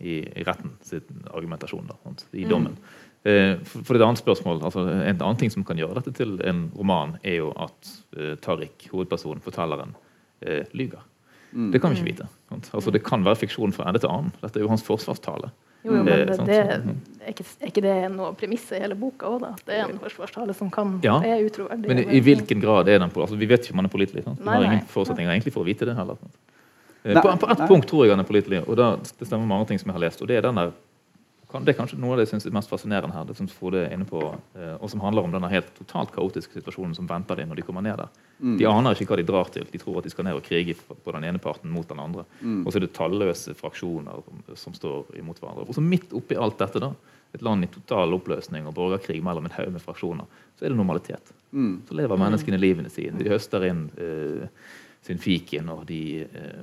[0.00, 1.90] i, i retten sin argumentasjon.
[1.90, 1.98] da,
[2.32, 2.48] i mm.
[2.48, 2.78] dommen.
[2.80, 3.04] Mm.
[3.24, 6.38] Eh, for, for et annet spørsmål, altså En annen ting som kan gjøre dette til
[6.44, 9.92] en roman, er jo at eh, Tariq, hovedpersonen, fortelleren,
[10.40, 11.04] eh, lyver.
[11.52, 11.70] Mm.
[11.72, 12.32] Det kan vi ikke vite.
[12.48, 12.72] Sant?
[12.72, 14.32] Altså Det kan være fiksjon fra ende til annen.
[14.40, 15.52] Dette er jo hans forsvarstale.
[15.84, 16.84] Jo, jo, men det, er,
[17.28, 20.54] ikke, er ikke det noe premiss i hele boka òg, At det er en forsvarstale
[20.56, 21.90] som kan ja, er utroverdig?
[21.90, 24.24] Men i, hvilken grad er den på altså, Vi vet ikke om han er pålitelig.
[24.24, 26.16] Vi har ingen forutsetninger egentlig for å vite det heller.
[27.04, 29.80] På, på ett punkt tror jeg han er pålitelig, og da, det stemmer mange ting
[29.80, 30.24] som jeg har lest.
[30.24, 30.72] og det er den der
[31.62, 33.84] det er kanskje noe av det jeg synes er mest fascinerende her, det som Frode
[33.84, 34.20] er inne på,
[34.58, 37.66] eh, og som handler om denne helt totalt kaotiske situasjonen som venter dem når de
[37.66, 38.10] kommer ned der.
[38.40, 38.56] Mm.
[38.58, 39.66] De aner ikke hva de drar til.
[39.70, 42.26] De tror at de skal ned og krige på den ene parten mot den andre.
[42.40, 42.64] Mm.
[42.64, 44.24] Og så er det talløse fraksjoner
[44.58, 45.68] som står imot hverandre.
[45.68, 46.90] Og så midt oppi alt dette, da,
[47.34, 50.78] et land i total oppløsning og borgerkrig mellom en haug med fraksjoner, så er det
[50.78, 51.34] normalitet.
[51.50, 51.82] Mm.
[51.88, 53.18] Så lever menneskene livene sine.
[53.18, 54.46] De høster inn uh,
[55.04, 56.62] sin fiken, og de uh,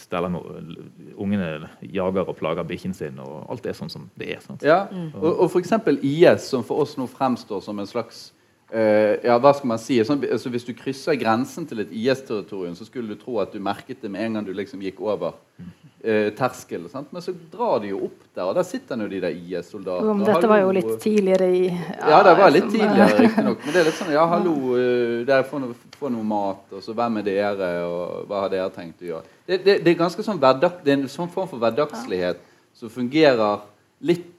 [0.00, 0.76] steller med
[1.16, 4.40] ungene jager og plager bikkjen sin, og alt er sånn som det er.
[4.44, 4.64] Sant?
[4.66, 5.12] Ja, mm.
[5.20, 5.74] og, og f.eks.
[6.00, 8.30] IS, som for oss nå fremstår som en slags
[8.74, 9.98] uh, ja, hva skal man si?
[10.06, 13.60] Sånn, altså, hvis du krysser grensen til et IS-territorium, så skulle du tro at du
[13.62, 16.88] merket det med en gang du liksom gikk over uh, terskel.
[17.10, 20.26] Men så drar de jo opp der, og der sitter jo de der IS-soldatene.
[20.28, 23.62] dette var jo litt tidligere i Ja, ja det var litt tidligere, riktignok.
[23.64, 26.84] Men det er litt sånn Ja, hallo, uh, der får noe, få noe mat, og
[26.84, 29.32] så hvem er dere, og hva har dere tenkt å gjøre?
[29.46, 32.42] Det, det, det er ganske sånn hverdag, det er en sånn form for hverdagslighet
[32.76, 33.62] som fungerer
[34.04, 34.32] litt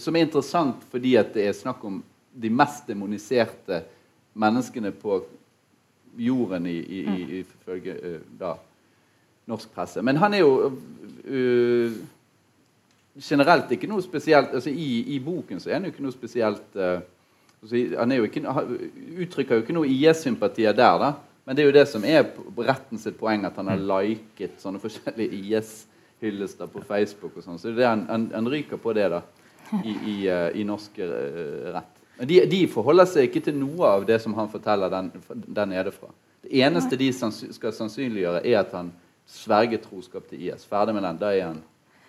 [0.00, 1.98] Som er interessant fordi at det er snakk om
[2.34, 3.82] de mest demoniserte
[4.34, 5.20] menneskene på
[6.18, 6.78] jorden i,
[7.40, 7.94] ifølge
[8.40, 8.54] uh,
[9.46, 10.02] norsk presse.
[10.02, 11.96] Men han er jo uh,
[13.20, 16.78] generelt ikke noe spesielt altså i, i, boken så er han jo ikke noe spesielt
[16.78, 16.98] uh,
[17.64, 18.42] Han jo ikke,
[19.24, 21.14] uttrykker jo ikke noe IS-sympatier der, da.
[21.46, 22.26] Men det er jo det som er
[22.60, 23.86] retten sitt poeng, at han har mm.
[23.88, 27.38] liket sånne forskjellige IS-hyllester på Facebook.
[27.38, 29.22] og sånn, Så det han, han, han, ryker på det da,
[29.80, 30.16] i, i,
[30.60, 31.00] i norsk
[31.72, 31.93] rett.
[32.18, 35.10] De, de, forholder seg ikke til noe av det som han forteller den,
[35.46, 36.12] der nede fra.
[36.44, 38.92] Det eneste de sans, skal sannsynliggjøre, er at han
[39.26, 40.66] sverger troskap til IS.
[40.68, 41.18] Ferdig med den.
[41.18, 41.62] Da er han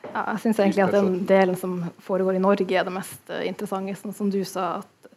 [0.05, 3.41] ja, jeg syns egentlig at den delen som foregår i Norge, er det mest uh,
[3.47, 3.95] interessante.
[3.97, 5.09] Sånn som du sa, at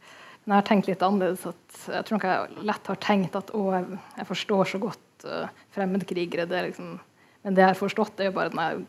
[0.49, 1.45] jeg har tenkt litt annerledes.
[1.93, 6.49] Jeg tror nok jeg lett har tenkt at å, jeg forstår så godt uh, fremmedkrigere.
[6.49, 6.95] Det liksom,
[7.45, 8.86] men det jeg har forstått, er jo bare den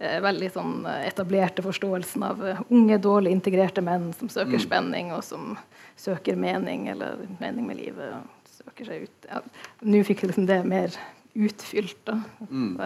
[0.00, 4.64] veldig sånn etablerte forståelsen av uh, unge, dårlig integrerte menn som søker mm.
[4.64, 5.56] spenning, og som
[6.00, 8.14] søker mening eller mening med livet.
[8.16, 9.26] og søker seg ut.
[9.28, 9.42] Ja,
[9.86, 10.94] Nå fikk liksom det mer
[11.34, 11.98] utfylt.
[12.04, 12.20] da.
[12.50, 12.78] Mm.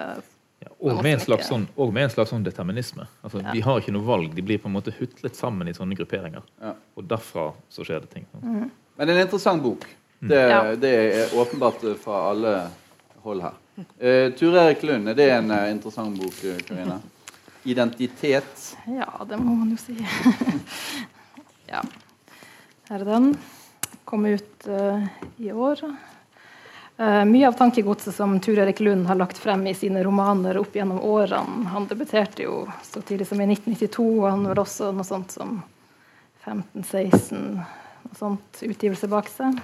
[0.65, 3.07] Ja, og, med slags, sånn, og, med en slags sånn determinisme.
[3.23, 3.53] Altså, ja.
[3.53, 4.33] De har ikke noe valg.
[4.35, 6.47] De blir på en måte hutlet sammen i sånne grupperinger.
[6.63, 6.73] Ja.
[6.97, 8.27] Og derfra så skjer det ting.
[8.41, 8.71] Mm.
[8.97, 9.85] Men en interessant bok.
[10.23, 10.31] Mm.
[10.33, 10.43] Det,
[10.81, 12.57] det, er åpenbart fra alle
[13.27, 13.59] hold her.
[13.77, 17.01] Uh, Ture Erik Lund, er det en uh, interessant bok, eh, Karina?
[17.65, 18.77] Identitet?
[18.87, 19.97] Ja, det må man jo si.
[21.73, 21.83] ja.
[22.89, 23.33] Her er den.
[24.05, 25.05] Kom ut uh,
[25.37, 25.83] i år.
[26.97, 31.03] Mye av tankegodset som Tur Erik Lund har lagt frem i sine romaner opp gjennom
[31.05, 35.35] årene Han debuterte jo så tidlig som i 1992, og han var også noe sånt
[35.37, 35.59] som
[36.47, 37.43] 15-16
[38.07, 39.61] noe sånt utgivelse bak seg.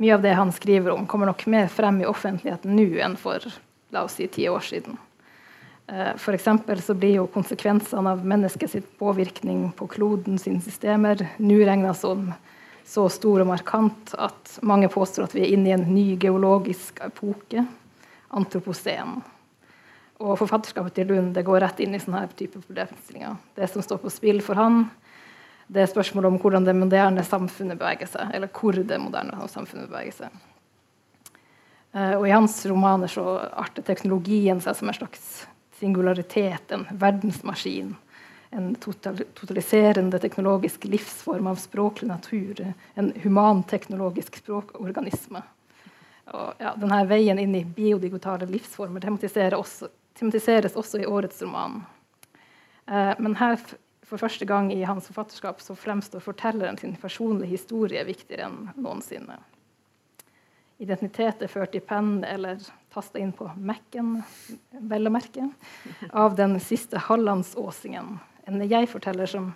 [0.00, 3.44] Mye av det han skriver om, kommer nok mer frem i offentligheten nå enn for
[3.92, 4.96] la oss si, ti år siden.
[5.92, 6.38] Uh, for
[6.80, 12.30] så blir jo konsekvensene av menneskets påvirkning på kloden sine systemer nå regna som
[12.86, 17.02] så stor og markant at mange påstår at vi er inne i en ny geologisk
[17.04, 17.66] epoke,
[18.32, 19.20] antropocen.
[20.20, 23.36] Og forfatterskapet til Lund det går rett inn i sånne her type problemstillinger.
[23.56, 24.86] Det som står på spill for han,
[25.70, 28.32] det er spørsmålet om hvordan det moderne samfunnet beveger seg.
[28.34, 30.38] Eller hvor det moderne samfunnet beveger seg.
[31.94, 35.26] Eh, og I hans romaner så arter teknologien seg som en slags
[35.80, 37.94] singularitet, en verdensmaskin
[38.50, 42.72] en totaliserende teknologisk livsform av språklig natur.
[42.94, 45.42] En humanteknologisk språkorganisme.
[46.30, 51.80] Og, ja, denne veien inn i biodigitale livsformer tematiseres også, tematiseres også i årets roman.
[52.86, 53.58] Eh, men her
[54.10, 59.38] for første gang i hans forfatterskap så fremstår fortelleren sin personlige historie viktigere enn noensinne.
[60.80, 62.58] Identitet er ført i penn eller
[62.90, 64.22] tasta inn på Mac-en,
[64.90, 65.50] vel å merke,
[66.10, 68.16] av den siste hallandsåsingen
[68.50, 69.52] en jeg-forteller som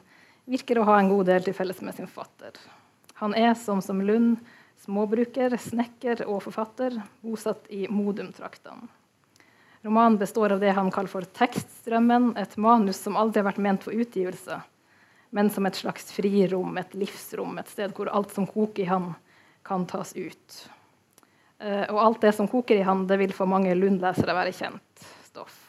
[0.51, 2.59] virker å ha en god del til felles med sin forfatter.
[3.23, 4.37] Han er, som som Lund,
[4.85, 8.91] småbruker, snekker og forfatter, bosatt i Modum-traktene.
[9.85, 13.83] Romanen består av det han kaller for tekststrømmen, et manus som aldri har vært ment
[13.85, 14.57] for utgivelse,
[15.37, 19.11] men som et slags frirom, et livsrom, et sted hvor alt som koker i han,
[19.65, 20.57] kan tas ut.
[21.61, 25.05] Uh, og alt det som koker i han, det vil for mange Lund-lesere være kjent
[25.29, 25.61] stoff.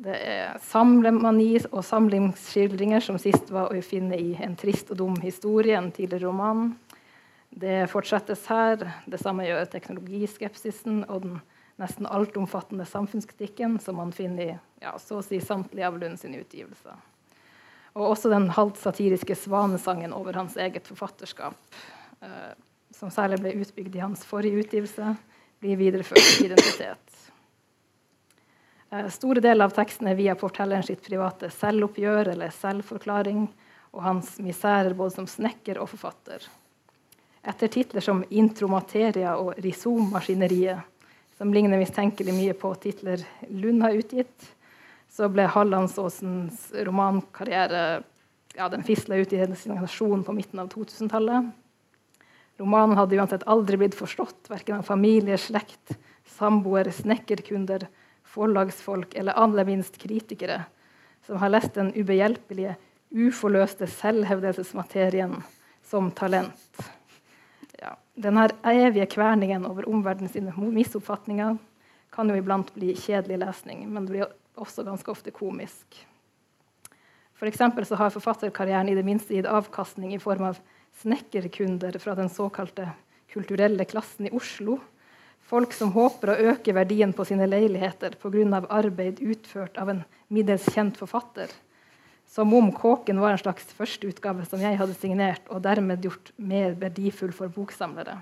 [0.00, 5.14] Det er samlemani og samlingsskildringer, som sist var å finne i En trist og dum
[5.22, 6.72] historie, en tidligere roman.
[7.50, 8.88] Det fortsettes her.
[9.06, 11.40] Det samme gjør teknologiskepsisen og den
[11.80, 16.42] nesten altomfattende samfunnskritikken som man finner i ja, så å si samtlige av Lund sine
[16.42, 16.98] utgivelser.
[17.96, 21.56] Og også den halvt satiriske svanesangen over hans eget forfatterskap,
[22.22, 22.52] eh,
[22.94, 25.14] som særlig ble utbygd i hans forrige utgivelse,
[25.60, 27.16] blir videreført i identitet.
[28.90, 33.44] Eh, store deler av teksten er via fortelleren sitt private selvoppgjør eller selvforklaring
[33.90, 36.46] og hans miserer både som snekker og forfatter.
[37.42, 40.82] Etter titler som 'Intromateria' og 'Risommaskineriet',
[41.40, 44.44] som ligner mistenkelig mye på titler Lund har utgitt,
[45.08, 48.02] så ble Hallandsåsens romankarriere
[48.58, 51.48] ja, den fisla ut i en signasjon på midten av 2000-tallet.
[52.60, 55.96] Romanen hadde uansett aldri blitt forstått, verken av familie, slekt,
[56.36, 57.88] samboer, snekkerkunder
[58.28, 60.66] forlagsfolk eller aller minst kritikere
[61.24, 62.76] som har lest den ubehjelpelige,
[63.10, 65.38] uforløste selvhevdelsesmaterien
[65.88, 66.90] som talent.
[68.20, 71.56] Denne evige kverningen over omverdenen misoppfatninger
[72.12, 76.02] kan jo iblant bli kjedelig lesning, men det blir også ganske ofte komisk.
[77.34, 80.58] For så har forfatterkarrieren i det minste gitt avkastning i form av
[81.00, 82.90] snekkerkunder fra den såkalte
[83.32, 84.80] kulturelle klassen i Oslo,
[85.50, 88.60] Folk som håper å øke verdien på sine leiligheter pga.
[88.70, 91.50] arbeid utført av en middels kjent forfatter.
[92.30, 96.76] Som om Kåken var en slags førsteutgave som jeg hadde signert, og dermed gjort mer
[96.78, 98.20] verdifull for boksamlere.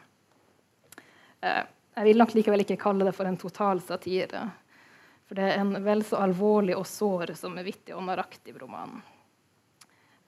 [1.44, 1.66] Eh,
[1.98, 4.46] jeg vil nok likevel ikke kalle det for en total satire.
[5.28, 8.96] For det er en vel så alvorlig og sår som en vittig og naraktiv roman.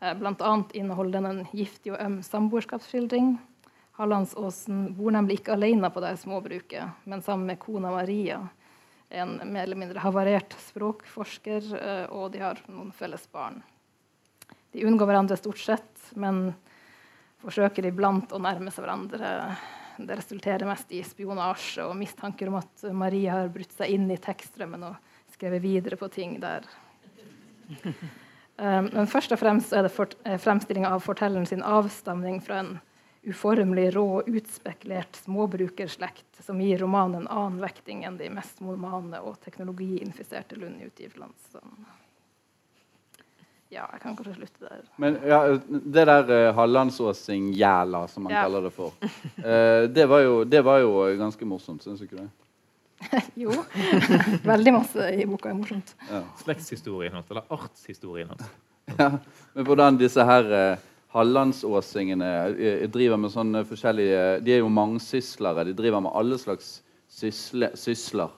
[0.00, 3.38] Eh, blant annet inneholder den en giftig og øm samboerskapsskildring.
[3.96, 8.42] Hallandsåsen bor nemlig ikke alene på det småbruket, men sammen med kona Maria,
[9.08, 13.62] en mer eller mindre havarert språkforsker, eh, og de har noen felles barn.
[14.72, 16.50] De unngår hverandre stort sett, men
[17.42, 19.32] forsøker iblant å nærme seg hverandre.
[20.00, 24.20] Det resulterer mest i spionasje og mistanker om at Maria har brutt seg inn i
[24.20, 26.68] tekststrømmen og skrevet videre på ting der.
[28.60, 29.92] Um, men først og fremst er det
[30.42, 32.74] fremstillinga av fortelleren sin avstamning fra en
[33.22, 39.40] uformelig, rå, utspekulert småbrukerslekt som gir romanen en annen vekting enn de mest normale og
[39.44, 41.99] teknologiinfiserte Lund-utgivelsene.
[43.70, 44.78] Ja, jeg kan kanskje slutte der.
[44.98, 45.38] Men ja,
[45.70, 48.42] det der uh, hallandsåsing-jæla, som man ja.
[48.42, 52.18] kaller det for, uh, det, var jo, det, var jo, ganske morsomt, syns du ikke
[52.18, 52.26] det?
[53.44, 53.54] jo.
[54.52, 55.94] Veldig masse i boka er morsomt.
[56.08, 56.24] Ja.
[56.42, 58.48] Slektshistorien hans, eller artshistorien hans.
[58.98, 59.12] ja,
[59.54, 62.32] men hvordan disse her uh, hallandsåsingene
[62.90, 65.68] driver med sånne forskjellige De er jo mangsyslere.
[65.70, 68.34] De driver med alle slags sysle, sysler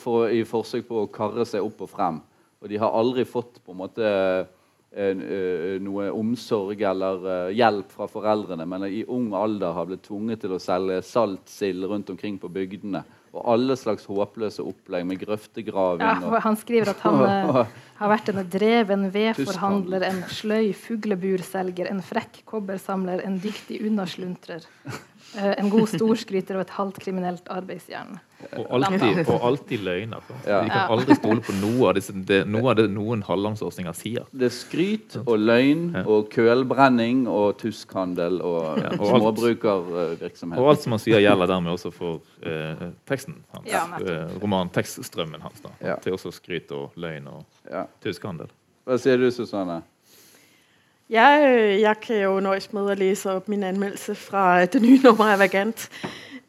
[0.00, 2.24] for, i forsøk på å karre seg opp og frem.
[2.64, 4.46] Og de har aldri fått på en måte Eh,
[4.92, 10.60] noe omsorg eller hjelp fra foreldrene, men i ung alder har blitt tvunget til å
[10.60, 13.00] selge saltsild rundt omkring på bygdene.
[13.32, 16.04] Og alle slags håpløse opplegg med grøftegraving.
[16.04, 17.22] Ja, han skriver at han
[18.02, 24.68] har vært en dreven vedforhandler, en sløy fugleburselger, en frekk kobbersamler, en dyktig unnasluntrer.
[25.40, 28.20] En god storskryter og et halvt kriminelt arbeidsjern.
[28.58, 30.14] Og alltid, og alltid løgn.
[30.18, 30.36] Altså.
[30.46, 30.60] Ja.
[30.64, 34.26] Vi kan aldri stole på noe av, disse, det, noe av det noen halvlandsårsinger sier.
[34.32, 40.60] Det er skryt og løgn og kølbrenning og tuskhandel og, ja, og småbrukervirksomhet.
[40.60, 43.70] Og alt som han sier, gjelder dermed også for eh, teksten hans.
[43.70, 45.62] Ja, eh, romantekststrømmen hans.
[45.64, 47.46] Da, Til også skryt og løgn og
[48.04, 48.52] tuskhandel.
[48.88, 49.82] Hva sier du, Susanne?
[51.12, 55.34] Jeg, jeg kan jo nøjes med å lese opp min anmeldelse fra det nye nummeret
[55.36, 55.82] av Vagant.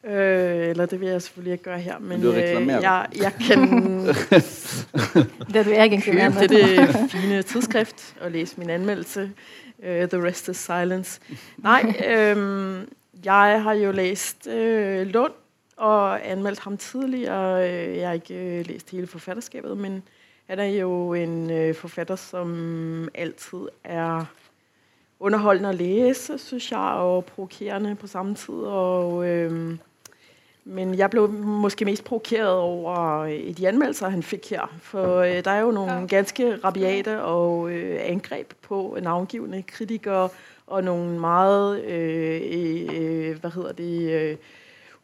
[0.06, 3.60] Øh, eller det vil jeg selvfølgelig ikke gøre her, men du øh, jeg, jeg kan
[5.54, 6.48] det du egentlig mener.
[6.48, 9.32] det det fine tidsskrift og læse min anmeldelse.
[9.78, 11.20] Uh, The Rest is Silence.
[11.58, 12.78] Nej, øh,
[13.26, 15.32] jeg har jo læst øh, Lund
[15.78, 17.54] og anmeldt ham tidligere.
[17.98, 20.04] Jeg har ikke øh, læst hele forfatterskabet, men
[20.50, 24.26] han er jo en øh, forfatter, som altid er
[25.20, 28.54] underholdende at læse, synes jeg, og provokerende på samme tid.
[28.54, 29.78] Og øh,
[30.66, 34.78] men jeg ble måske mest provokeret over øh, de anmeldelser, han fikk her.
[34.82, 40.30] For øh, der er jo noen ganske rabiate og øh, angreb på navngivende kritikere,
[40.68, 44.38] og noen meget, øh, Hva heter det,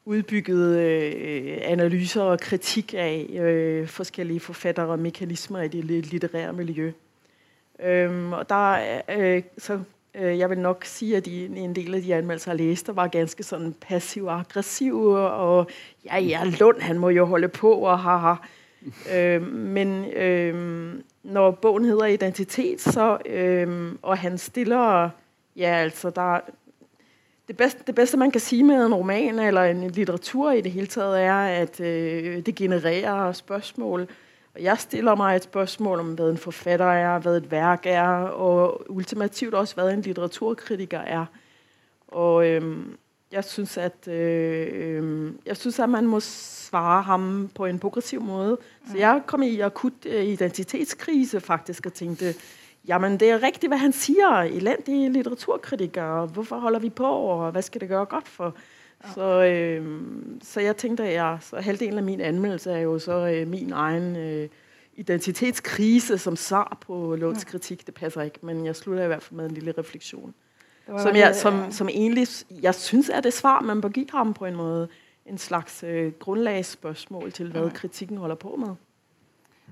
[0.05, 6.93] udbyggede øh, analyser og kritik av forskjellige forfattere og mekanismer i det litterære miljøet.
[8.33, 9.79] Og der så
[10.13, 13.43] jeg vil nok si at de, en del av de anmeldelser, jeg leste, var ganske
[13.43, 15.69] sådan passiv-aggressive, og
[16.05, 18.35] ja, ja, Lund, han må jo holde på, og haha.
[19.13, 20.93] øh, men øh,
[21.23, 25.09] når bogen heter Identitet, så, øh, og han stiller,
[25.55, 26.39] ja, altså, der,
[27.47, 30.71] det bedste, det bedste, man kan si med en roman eller en litteratur i det
[30.71, 34.07] hele taget, er, at øh, det genererer spørsmål og
[34.59, 38.89] jeg stiller meg et spørsmål om, hva en forfatter er, hva et verk er, og
[38.89, 41.25] ultimativt også, hva en litteraturkritiker er.
[42.07, 42.97] Og øhm,
[43.31, 48.57] jeg synes, at øh, at man må svare ham på en progressiv måte.
[48.91, 52.33] Så jeg kom i akut øh, identitetskrise faktisk og tænkte,
[52.87, 54.49] jamen det er riktig hva han sier.
[54.49, 56.25] Elendige litteraturkritikere.
[56.25, 58.55] Hvorfor holder vi på, og hva skal det gjøre godt for?
[59.13, 60.01] Så, øh,
[60.41, 63.71] så jeg tenkte at jeg, så halvdelen av min anmeldelse er jo så øh, min
[63.73, 64.49] egen øh,
[64.93, 67.85] identitetskrise som svar på Lunds kritikk.
[67.87, 70.33] Det passer ikke, men jeg slutter i hvert fall med en lille refleksjon.
[70.97, 74.45] Som, jeg, som, som egentlig, jeg synes er det svar, man bør gi ham på
[74.45, 74.87] en måte.
[75.25, 78.75] En slags øh, grundlagsspørgsmål til, hva kritikken holder på med.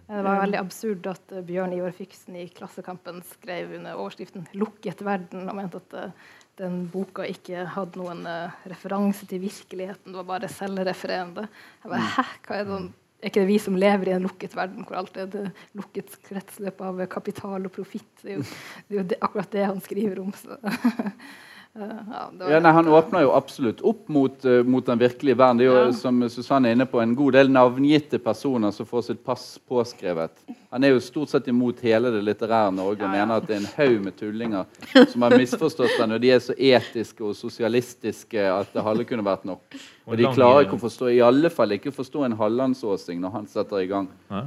[0.08, 5.02] Det var veldig absurd at uh, Bjørn Ivar Fiksen i Klassekampen skrev under overskriften 'Lukket
[5.02, 6.12] verden' og mente at uh,
[6.58, 10.12] den boka ikke hadde noen uh, referanse til virkeligheten.
[10.12, 11.48] Det var bare selvrefererende.
[11.84, 12.80] Jeg bare, Hæ, hva er, det,
[13.22, 15.44] er ikke det vi som lever i en lukket verden hvor alt er det
[15.78, 18.10] lukket kretsløp av kapital og profitt?
[18.24, 20.34] Det det er jo det, akkurat det han skriver om.
[20.34, 21.12] Eh,
[21.78, 25.58] ja, Ja, nei, Han åpner jo absolutt opp mot, uh, mot den virkelige verden.
[25.58, 25.92] Det er jo, Ja.
[25.94, 30.32] som Susanne er inne på, en god del navngitte personer som får sitt pass påskrevet.
[30.72, 33.62] Han er jo stort sett imot hele det litterære Norge og mener at det er
[33.62, 34.66] en haug med tullinger
[35.12, 39.26] som har misforstått den, og de er så etiske og sosialistiske at det halve kunne
[39.26, 39.62] vært nok.
[40.08, 43.18] Og Og de klarer ikke å forstå, i alle fall ikke å forstå en hallandsåsing
[43.20, 44.06] når han setter i gang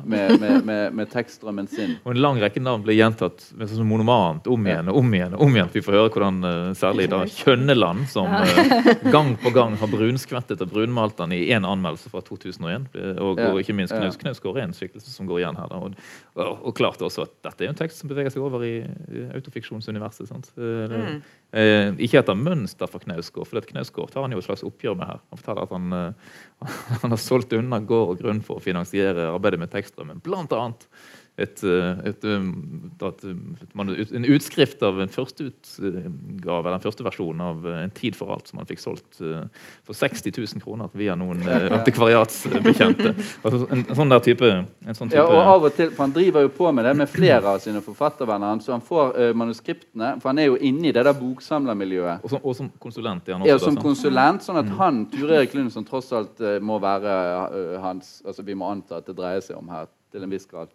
[0.09, 1.99] med, med, med, med tekststrømmen sin.
[2.01, 5.35] Og en lang rekke navn blir gjentatt med sånn monomant om igjen og om igjen.
[5.37, 5.69] om igjen.
[5.75, 10.65] Vi får høre hvordan eh, særlig da Kjønneland, som eh, gang på gang har brunskvettet
[10.65, 13.93] og brunmalt den i én anmeldelse fra 2001, eh, og, og ikke minst.
[13.93, 15.69] Knaus Knausgård er en skikkelse som går igjen her.
[15.69, 15.77] Da.
[15.77, 16.01] Og,
[16.41, 18.79] og, og klart også at dette er en tekst som beveger seg over i,
[19.13, 20.33] i autofiksjonsuniverset.
[20.33, 20.51] sant?
[20.57, 21.21] Eh, det-
[21.51, 25.09] Eh, ikke etter mønster for Knausgård, for Knausgård tar han jo et slags oppgjør med
[25.11, 25.23] her.
[25.33, 26.37] Han forteller at han, eh,
[27.03, 30.23] han har solgt unna gård og grunn for å finansiere arbeidet med tekststrømmen.
[30.23, 30.87] Blant annet
[31.41, 37.43] et, eh, et, et, um, et, en utskrift av en førsteutgave, eller den første versjonen
[37.45, 39.47] av eh, En tid for alt, som han fikk solgt eh,
[39.87, 43.15] for 60 000 kroner via noen eh, antikvariatsbekjente.
[43.43, 46.05] Altså, en, en sånn der type, en sånn type Ja, og av og til, for
[46.05, 48.61] Han driver jo på med det med flere av sine forfattervenner.
[48.65, 52.25] Så han får uh, manuskriptene, for han er jo inne i det der boksamlermiljøet.
[52.25, 53.53] og, som, og som konsulent er han også.
[53.53, 53.85] Ja, som sant?
[53.85, 57.17] konsulent, sånn at han, Ture Erik Lund, som tross alt uh, må være
[57.55, 60.49] uh, hans altså Vi må anta at det dreier seg om her til en viss
[60.51, 60.73] grad.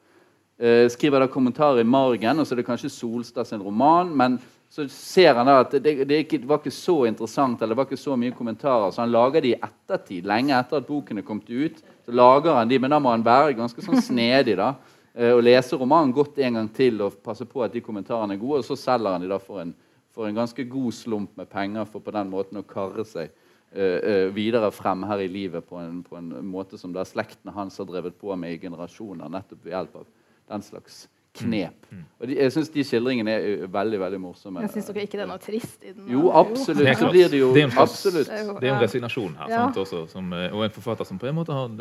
[0.59, 4.11] Eh, skriver da kommentarer i margen, og så er det kanskje Solstad sin roman.
[4.15, 4.39] Men
[4.69, 7.79] så ser han da at det, det, ikke, det var ikke så interessant, eller det
[7.79, 11.21] var ikke så mye kommentarer, så han lager de i ettertid, lenge etter at boken
[11.21, 11.79] er kommet ut.
[12.05, 14.73] Så lager han de, Men da må han være ganske sånn snedig da,
[15.13, 18.41] eh, og lese romanen godt en gang til og passe på at de kommentarene er
[18.41, 19.73] gode, og så selger han de da for en,
[20.15, 23.31] for en ganske god slump med penger for på den måten å karre seg
[23.75, 27.79] eh, videre frem her i livet på en, på en måte som da slektene hans
[27.79, 30.05] har drevet på med i generasjoner, nettopp ved hjelp av
[30.51, 31.87] den slags knep.
[32.19, 34.61] Og de, jeg syns de skildringene er eh, veldig veldig morsomme.
[34.63, 36.05] Men syns dere ikke det er noe trist i den?
[36.11, 36.85] Jo, absolutt.
[36.87, 38.29] Det, blir det jo Det er en absolutt.
[38.29, 39.63] Det er en resignasjon her, Ja.
[39.65, 41.73] sant, også, som, eh, og en forfatter som på en måte har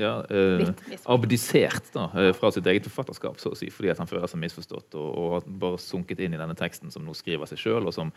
[0.00, 0.72] ja, eh,
[1.12, 2.06] abdisert da,
[2.38, 5.50] fra sitt eget forfatterskap, så å si, fordi at han føler seg misforstått og, og
[5.60, 8.12] bare sunket inn i denne teksten som nå skriver seg sjøl, og som,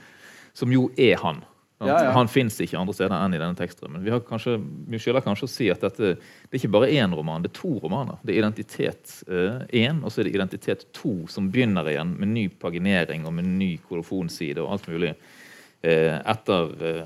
[0.56, 1.44] som jo er han.
[1.80, 2.12] Ja, ja.
[2.16, 4.04] Han fins ikke andre steder enn i denne tekstrømmen.
[4.06, 4.54] Vi har kanskje,
[4.88, 7.58] vi skylder kanskje å si at dette, det er ikke bare én roman, det er
[7.58, 8.22] to romaner.
[8.24, 12.46] Det er Identitet én, og så er det Identitet to, som begynner igjen med ny
[12.62, 17.04] paginering og med ny kolofonside og alt mulig eh, etter eh,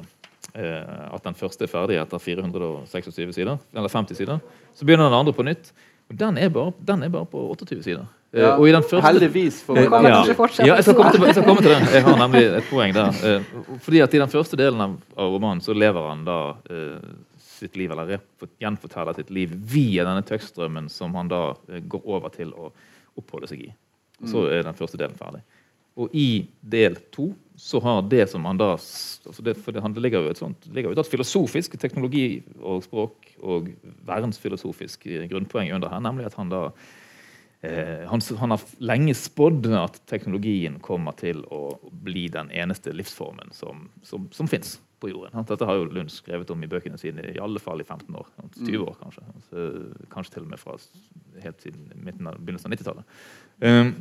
[0.53, 4.45] eh, at den første er ferdig etter 426 sider, eller 50 sider.
[4.78, 5.74] Så begynner den andre på nytt.
[6.09, 8.05] Og den er bare, den er bare på 28 sider.
[8.32, 9.88] Eh, Ja, og i den første Heldigvis for meg.
[9.90, 10.20] Kommer ja.
[10.62, 11.88] Ja, jeg skal, komme til, jeg skal komme til den.
[11.96, 13.22] Jeg har nemlig et poeng der.
[13.26, 13.48] Eh,
[13.82, 17.00] fordi at I den første delen av, romanen så lever han da eh,
[17.42, 18.20] sitt liv, eller
[18.62, 22.70] gjenforteller sitt liv via denne tekststrømmen som han da eh, går over til å
[23.18, 23.72] oppholde seg i.
[24.30, 25.42] Så er den første delen ferdig.
[26.00, 30.24] Og i del to så har det som han da altså det, For det, ligger
[30.24, 33.68] jo et sånt ligger jo et filosofisk teknologi og språk og
[34.08, 36.98] verdensfilosofisk eh, grunnpoeng under her, nemlig at han da Eh,
[37.60, 43.89] han, han har lenge spådd at teknologien kommer til å bli den eneste livsformen som,
[44.07, 45.45] som, som fins på jorden.
[45.47, 48.28] Dette har jo Lund skrevet om i bøkene sine i alle fall i 15 år.
[48.57, 49.26] 20 år, kanskje.
[49.47, 49.68] Så,
[50.12, 50.76] kanskje til og med fra
[51.43, 53.14] helt siden midten av, begynnelsen av 90-tallet.
[53.64, 53.91] Um,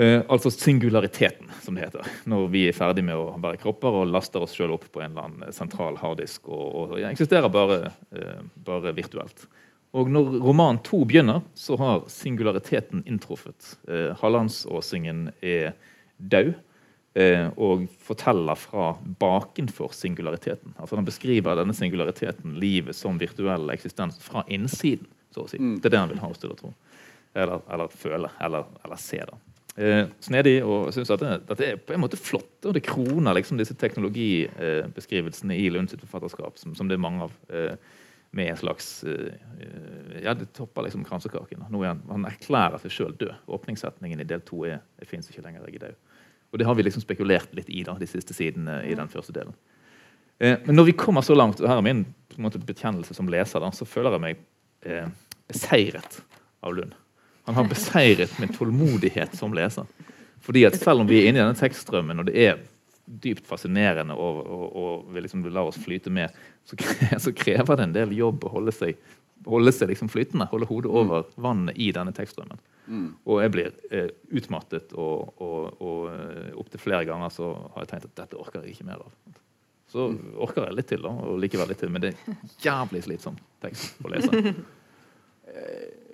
[0.00, 2.14] eh, altså singulariteten, som det heter.
[2.30, 5.12] Når vi er ferdig med å være kropper og laster oss sjøl opp på en
[5.12, 9.46] eller annen sentral harddisk og, og, ja, eksisterer bare, eh, bare virtuelt.
[9.94, 13.76] Og når roman to begynner, så har singulariteten inntruffet.
[13.86, 15.76] Eh, Hallandsåsingen er
[16.18, 16.54] død
[17.14, 18.88] eh, og forteller fra
[19.22, 20.74] bakenfor singulariteten.
[20.78, 25.06] Altså Han beskriver denne singulariteten, livet som virtuell eksistens, fra innsiden.
[25.34, 25.58] så å si.
[25.58, 26.74] Det er det han vil ha oss til å tro.
[27.34, 28.30] Eller, eller føle.
[28.42, 29.22] Eller, eller se.
[29.30, 29.38] da.
[29.74, 32.58] Eh, snedig, og synes at det, dette er på en måte flott.
[32.66, 37.38] Og det kroner liksom disse teknologibeskrivelsene i Lunds forfatterskap, som, som det er mange av.
[37.50, 38.02] Eh,
[38.34, 39.34] med en slags eh,
[40.22, 41.66] Ja, det topper liksom kransekaken.
[41.70, 43.34] Nå er han, han erklærer seg sjøl død.
[43.56, 46.00] Åpningssetningen i del to er 'Jeg fins ikke lenger, jeg er død'.
[46.52, 49.32] Og det har vi liksom spekulert litt i da, de siste sidene i den første
[49.34, 49.54] delen.
[50.38, 52.04] Eh, men når vi kommer så langt, og her er min
[52.38, 54.42] måte, bekjennelse som leser, da, så føler jeg meg
[54.86, 55.08] eh,
[55.50, 56.20] beseiret
[56.62, 56.94] av Lund.
[57.44, 59.86] Han har beseiret min tålmodighet som leser.
[60.44, 62.62] Fordi at selv om vi er inne i denne tekststrømmen, og det er
[63.04, 66.32] dypt fascinerende og, og, og vi liksom lar oss flyte med,
[66.64, 66.78] så,
[67.26, 69.00] så krever det en del jobb å holde seg,
[69.48, 70.48] holde seg liksom flytende.
[70.52, 72.62] Holde hodet over vannet i denne tekststrømmen.
[73.24, 77.92] Og jeg blir eh, utmattet, og, og, og eh, opptil flere ganger så har jeg
[77.94, 79.40] tenkt at dette orker jeg ikke mer av.
[79.94, 80.08] Så
[80.42, 84.00] orker jeg litt til, da, og likevel litt til, men det er jævlig slitsom tekst
[84.04, 84.54] å lese.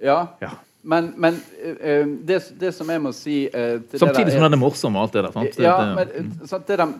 [0.01, 0.34] Ja.
[0.41, 0.49] Ja.
[0.83, 1.37] Men, men
[1.81, 5.03] eh, det, det som jeg må si eh, Samtidig der som den er morsom og
[5.03, 5.35] alt det der.
[5.35, 5.59] Sant?
[5.61, 6.95] ja, men, eh, sant, det der,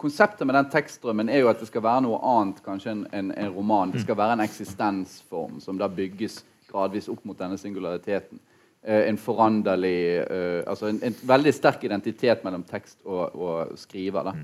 [0.00, 3.30] konseptet med den tekststrømmen er jo at det skal være noe annet kanskje enn en,
[3.36, 3.92] en roman.
[3.92, 8.40] Det skal være en eksistensform som da bygges gradvis opp mot denne singulariteten.
[8.86, 14.30] Eh, en foranderlig eh, Altså en, en veldig sterk identitet mellom tekst og, og skriver.
[14.30, 14.36] da.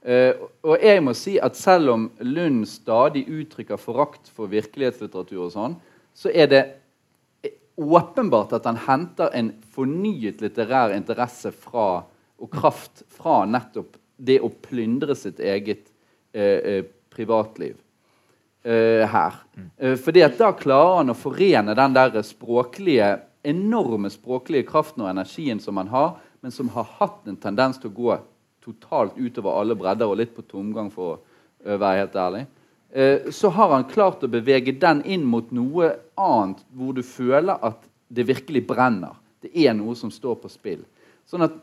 [0.00, 0.32] Uh,
[0.64, 5.74] og jeg må si at selv om Lund stadig uttrykker forakt for virkelighetslitteratur, og sånn,
[6.16, 6.62] så er det
[7.80, 12.02] åpenbart at han henter en fornyet litterær interesse fra,
[12.40, 15.86] og kraft fra nettopp det å plyndre sitt eget
[16.32, 17.78] eh, eh, privatliv
[18.64, 19.40] eh, her.
[19.76, 25.12] Eh, fordi at da klarer han å forene den der språklige, enorme språklige kraften og
[25.14, 28.20] energien som han har, men som har hatt en tendens til å gå
[28.64, 32.44] totalt utover alle bredder og litt på tomgang, for å være helt ærlig.
[32.92, 37.60] Eh, så har han klart å bevege den inn mot noe annet, hvor du føler
[37.62, 39.14] at det virkelig brenner.
[39.40, 40.82] Det er noe som står på spill.
[41.30, 41.54] Sånn at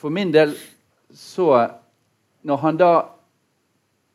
[0.00, 0.56] for min del
[1.10, 1.68] så
[2.40, 3.04] Når han da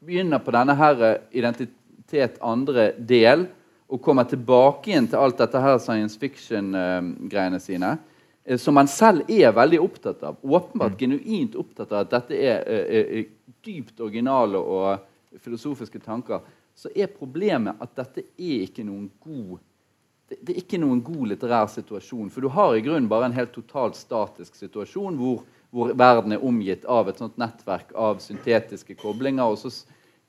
[0.01, 3.43] begynner på denne her eh, identitet andre del
[3.85, 7.91] og kommer tilbake igjen til alt dette her science fiction-greiene sine,
[8.41, 12.65] eh, som han selv er veldig opptatt av, åpenbart genuint opptatt av at dette er
[12.65, 12.89] er,
[13.19, 13.29] er
[13.61, 15.05] dypt originale og
[15.43, 16.43] filosofiske tanker,
[16.75, 19.57] så er problemet at dette er ikke noen god
[20.29, 22.31] det, det er ikke noen god litterær situasjon.
[22.33, 26.45] For du har i grunnen bare en helt totalt statisk situasjon hvor, hvor verden er
[26.45, 29.69] omgitt av et sånt nettverk av syntetiske koblinger, og så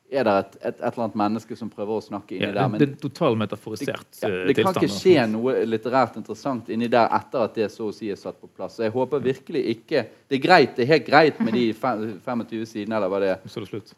[0.07, 2.77] er det et, et, et eller annet menneske som prøver å snakke inni ja, der.
[2.77, 6.87] det, det er totalt metaforisert ja, eh, det kan ikke skje noe litterært interessant inni
[6.93, 8.77] der etter at det så å si er satt på plass.
[8.79, 12.67] Så jeg håper virkelig ikke Det er greit, det er helt greit med de 25
[12.67, 13.49] sidene, eller hva det er.
[13.51, 13.97] Så er det slutt.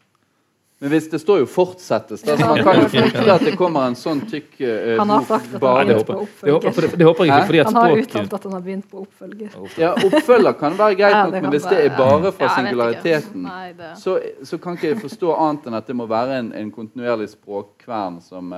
[0.79, 3.87] Men hvis det står jo 'fortsettes', da, så man kan jo frykte at det kommer
[3.89, 6.15] en sånn tykk uh, Han har sagt at han har begynt på
[6.45, 8.61] det, håper, det, det håper jeg ikke, fordi at Han har uttalt at han har
[8.61, 9.57] begynt på oppfølger.
[9.77, 13.41] Ja, Oppfølger kan være greit nok, ja, men hvis det er bare fra Ja, singulariteten,
[13.43, 16.53] Nei, det- så, så kan ikke jeg forstå annet enn at det må være en,
[16.53, 18.53] en kontinuerlig språkkvern som,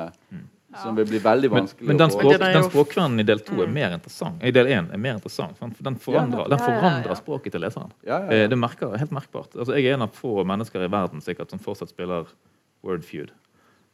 [0.80, 2.22] som vil bli veldig vanskelig men den, å få.
[2.22, 4.44] språk, den er den språkkvernen i del 2 er mer interessant.
[4.44, 5.60] I del 1 er mer interessant.
[5.60, 7.92] For den forandrer, den forandrer språket til leseren.
[8.08, 8.48] Eh.
[8.52, 9.56] Det merker, helt merkbart.
[9.58, 12.30] Altså, jeg er en av få mennesker i verden sikkert som fortsatt spiller
[12.86, 13.34] Word Feud.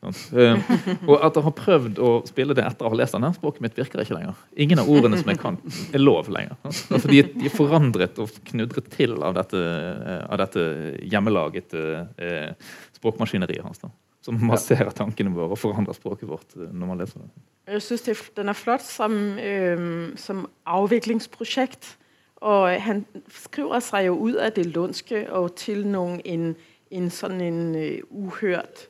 [0.06, 0.60] Eh,
[1.10, 3.78] og at jeg har prøvd å spille det etter å ha lest den, språket mitt
[3.80, 4.38] virker ikke lenger.
[4.56, 5.58] Ingen av ordene som jeg kan,
[5.90, 6.58] er lov lenger.
[6.68, 10.68] Altså, de, er- er forandret og knudret til av dette, eh, av dette
[11.10, 11.88] hjemmelagete
[12.22, 12.52] eh,
[13.00, 13.82] språkmaskineriet hans.
[13.82, 13.90] da.
[14.28, 17.30] Som masserer tankene våre og forandrer språket vårt eh, når man leser det.
[17.72, 21.96] Jeg synes, er- den er flott som, øhm, som avviklingsprosjekt.
[22.44, 26.52] Og han skriver seg jo ut av det lundske og til noen en,
[26.92, 28.86] en sånn en øh, uhørt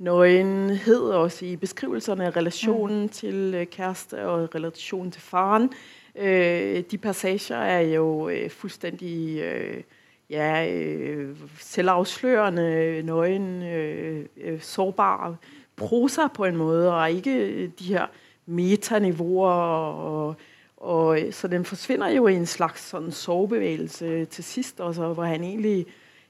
[0.00, 5.70] nøyenhet også i beskrivelserne relasjonen relationen til kjæreste kæreste og relationen til faren.
[6.16, 9.82] Uh, de passager er jo uh, fuldstændig øh,
[10.30, 15.36] ja, øh, selvafslørende, nøgen, øh, øh, sårbare
[15.76, 18.06] prosa på en måde, og ikke øh, de her
[18.46, 19.50] metaniveauer.
[19.50, 20.36] Og,
[20.76, 25.44] og, så den forsvinder jo i en slags sådan sovebevægelse til sidst, også, hvor han
[25.44, 25.86] egentlig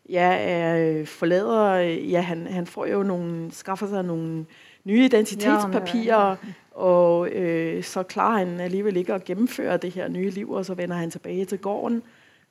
[0.08, 4.46] ja, er, øh, forlader, øh, ja, han, han får jo nogle, skaffer sig nogle
[4.84, 6.36] nye identitetspapirer,
[6.70, 10.74] og øh, så klarer han alligevel ikke at gennemføre det her nye liv, og så
[10.74, 12.02] vender han tilbage til gården.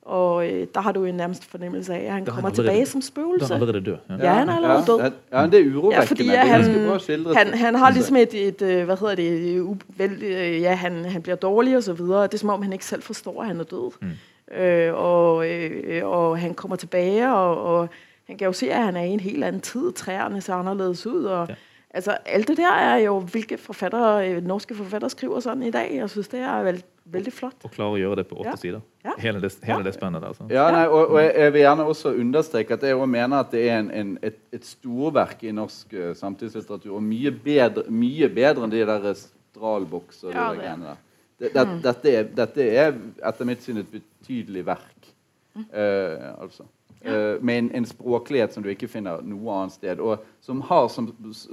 [0.02, 2.68] Og da der har du en nærmest fornemmelse af, at han Der er kommer tilbake
[2.68, 3.54] tilbage som Da er spøgelse.
[3.54, 3.96] allerede død.
[4.08, 4.14] Ja.
[4.26, 4.98] Ja, han er allerede død.
[5.32, 6.24] Ja, det er urovekkende.
[6.24, 7.34] Ja, er han-.
[7.36, 10.74] Han, han har ligesom et, et øh, hvad hedder det, et u- vel, øh, ja,
[10.74, 12.22] han, han bliver dårlig og så videre.
[12.22, 13.90] Det er som om, han ikke selv forstår, at han er død.
[14.02, 14.56] Mm.
[14.58, 17.88] Øh, og, øh, og han kommer tilbage, og, og
[18.26, 19.92] han kan jo se, at han er i en helt anden tid.
[19.92, 21.52] Træerne ser anderledes ud, og Ja.
[21.52, 21.54] ja.
[21.94, 25.92] altså alt det der er jo, hvilke forfattere, øh, norske forfattere skriver sådan i dag.
[25.94, 26.82] Jeg synes, det er vel,
[27.12, 27.64] vældig flott.
[27.64, 28.56] Og klarer å gjøre det på åtte Ja.
[28.56, 28.80] sider.
[29.04, 29.14] Ja.
[29.18, 29.82] Hele det, hele Ja.
[29.86, 30.28] det spennet der.
[30.28, 30.46] Altså.
[30.50, 33.50] Ja, nei, og, og jeg, jeg vil gjerne også understreke at jeg også mener at
[33.52, 36.94] det er en, en, et, et storverk i norsk uh, samtidslitteratur.
[36.96, 40.84] Og mye bedre, mye bedre enn de der Stralboks og de Ja, der det- greiene
[40.84, 40.96] der.
[41.40, 42.92] Det, det, dette, er, dette er
[43.28, 45.08] etter mitt syn et betydelig verk.
[45.56, 46.64] Uh, altså.
[47.02, 50.00] Eh, med en, en språklighet som du ikke finner noe annet sted.
[50.04, 51.06] Og som har som,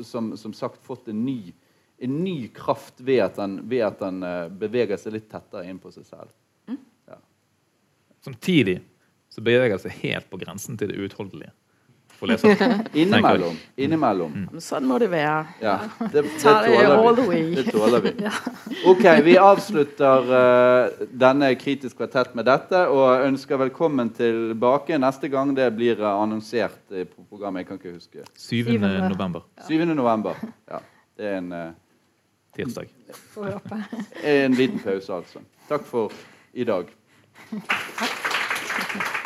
[0.03, 1.53] som, som sagt fått en ny,
[1.99, 5.79] en ny kraft ved at han, ved at den eh, beveger seg litt tettere inn
[5.81, 6.33] på seg selv.
[8.27, 8.81] Samtidig
[9.29, 11.53] så beveger den seg helt på grensen til det uutholdelige.
[12.97, 13.57] Innimellom.
[13.77, 14.31] innimellom.
[14.33, 14.61] Mm.
[14.63, 15.43] Sånn må det være.
[15.61, 15.75] Ja,
[16.13, 17.41] det, det tåler vi.
[17.59, 18.13] Det tåler vi.
[18.89, 25.53] Ok, vi avslutter uh, denne Kritisk kvartett med dette og ønsker velkommen tilbake neste gang
[25.57, 27.63] det blir eh, annonsert på programmet.
[27.63, 28.25] Jeg kan ikke huske.
[28.35, 28.75] 7.
[28.81, 29.45] November.
[29.69, 29.85] 7.
[29.93, 30.41] november.
[30.67, 30.81] Ja,
[31.17, 31.69] det er en eh,
[32.57, 32.89] tirsdag.
[34.23, 35.45] En liten pause, altså.
[35.69, 36.17] Takk for
[36.53, 36.91] i dag.
[37.51, 39.23] Takk.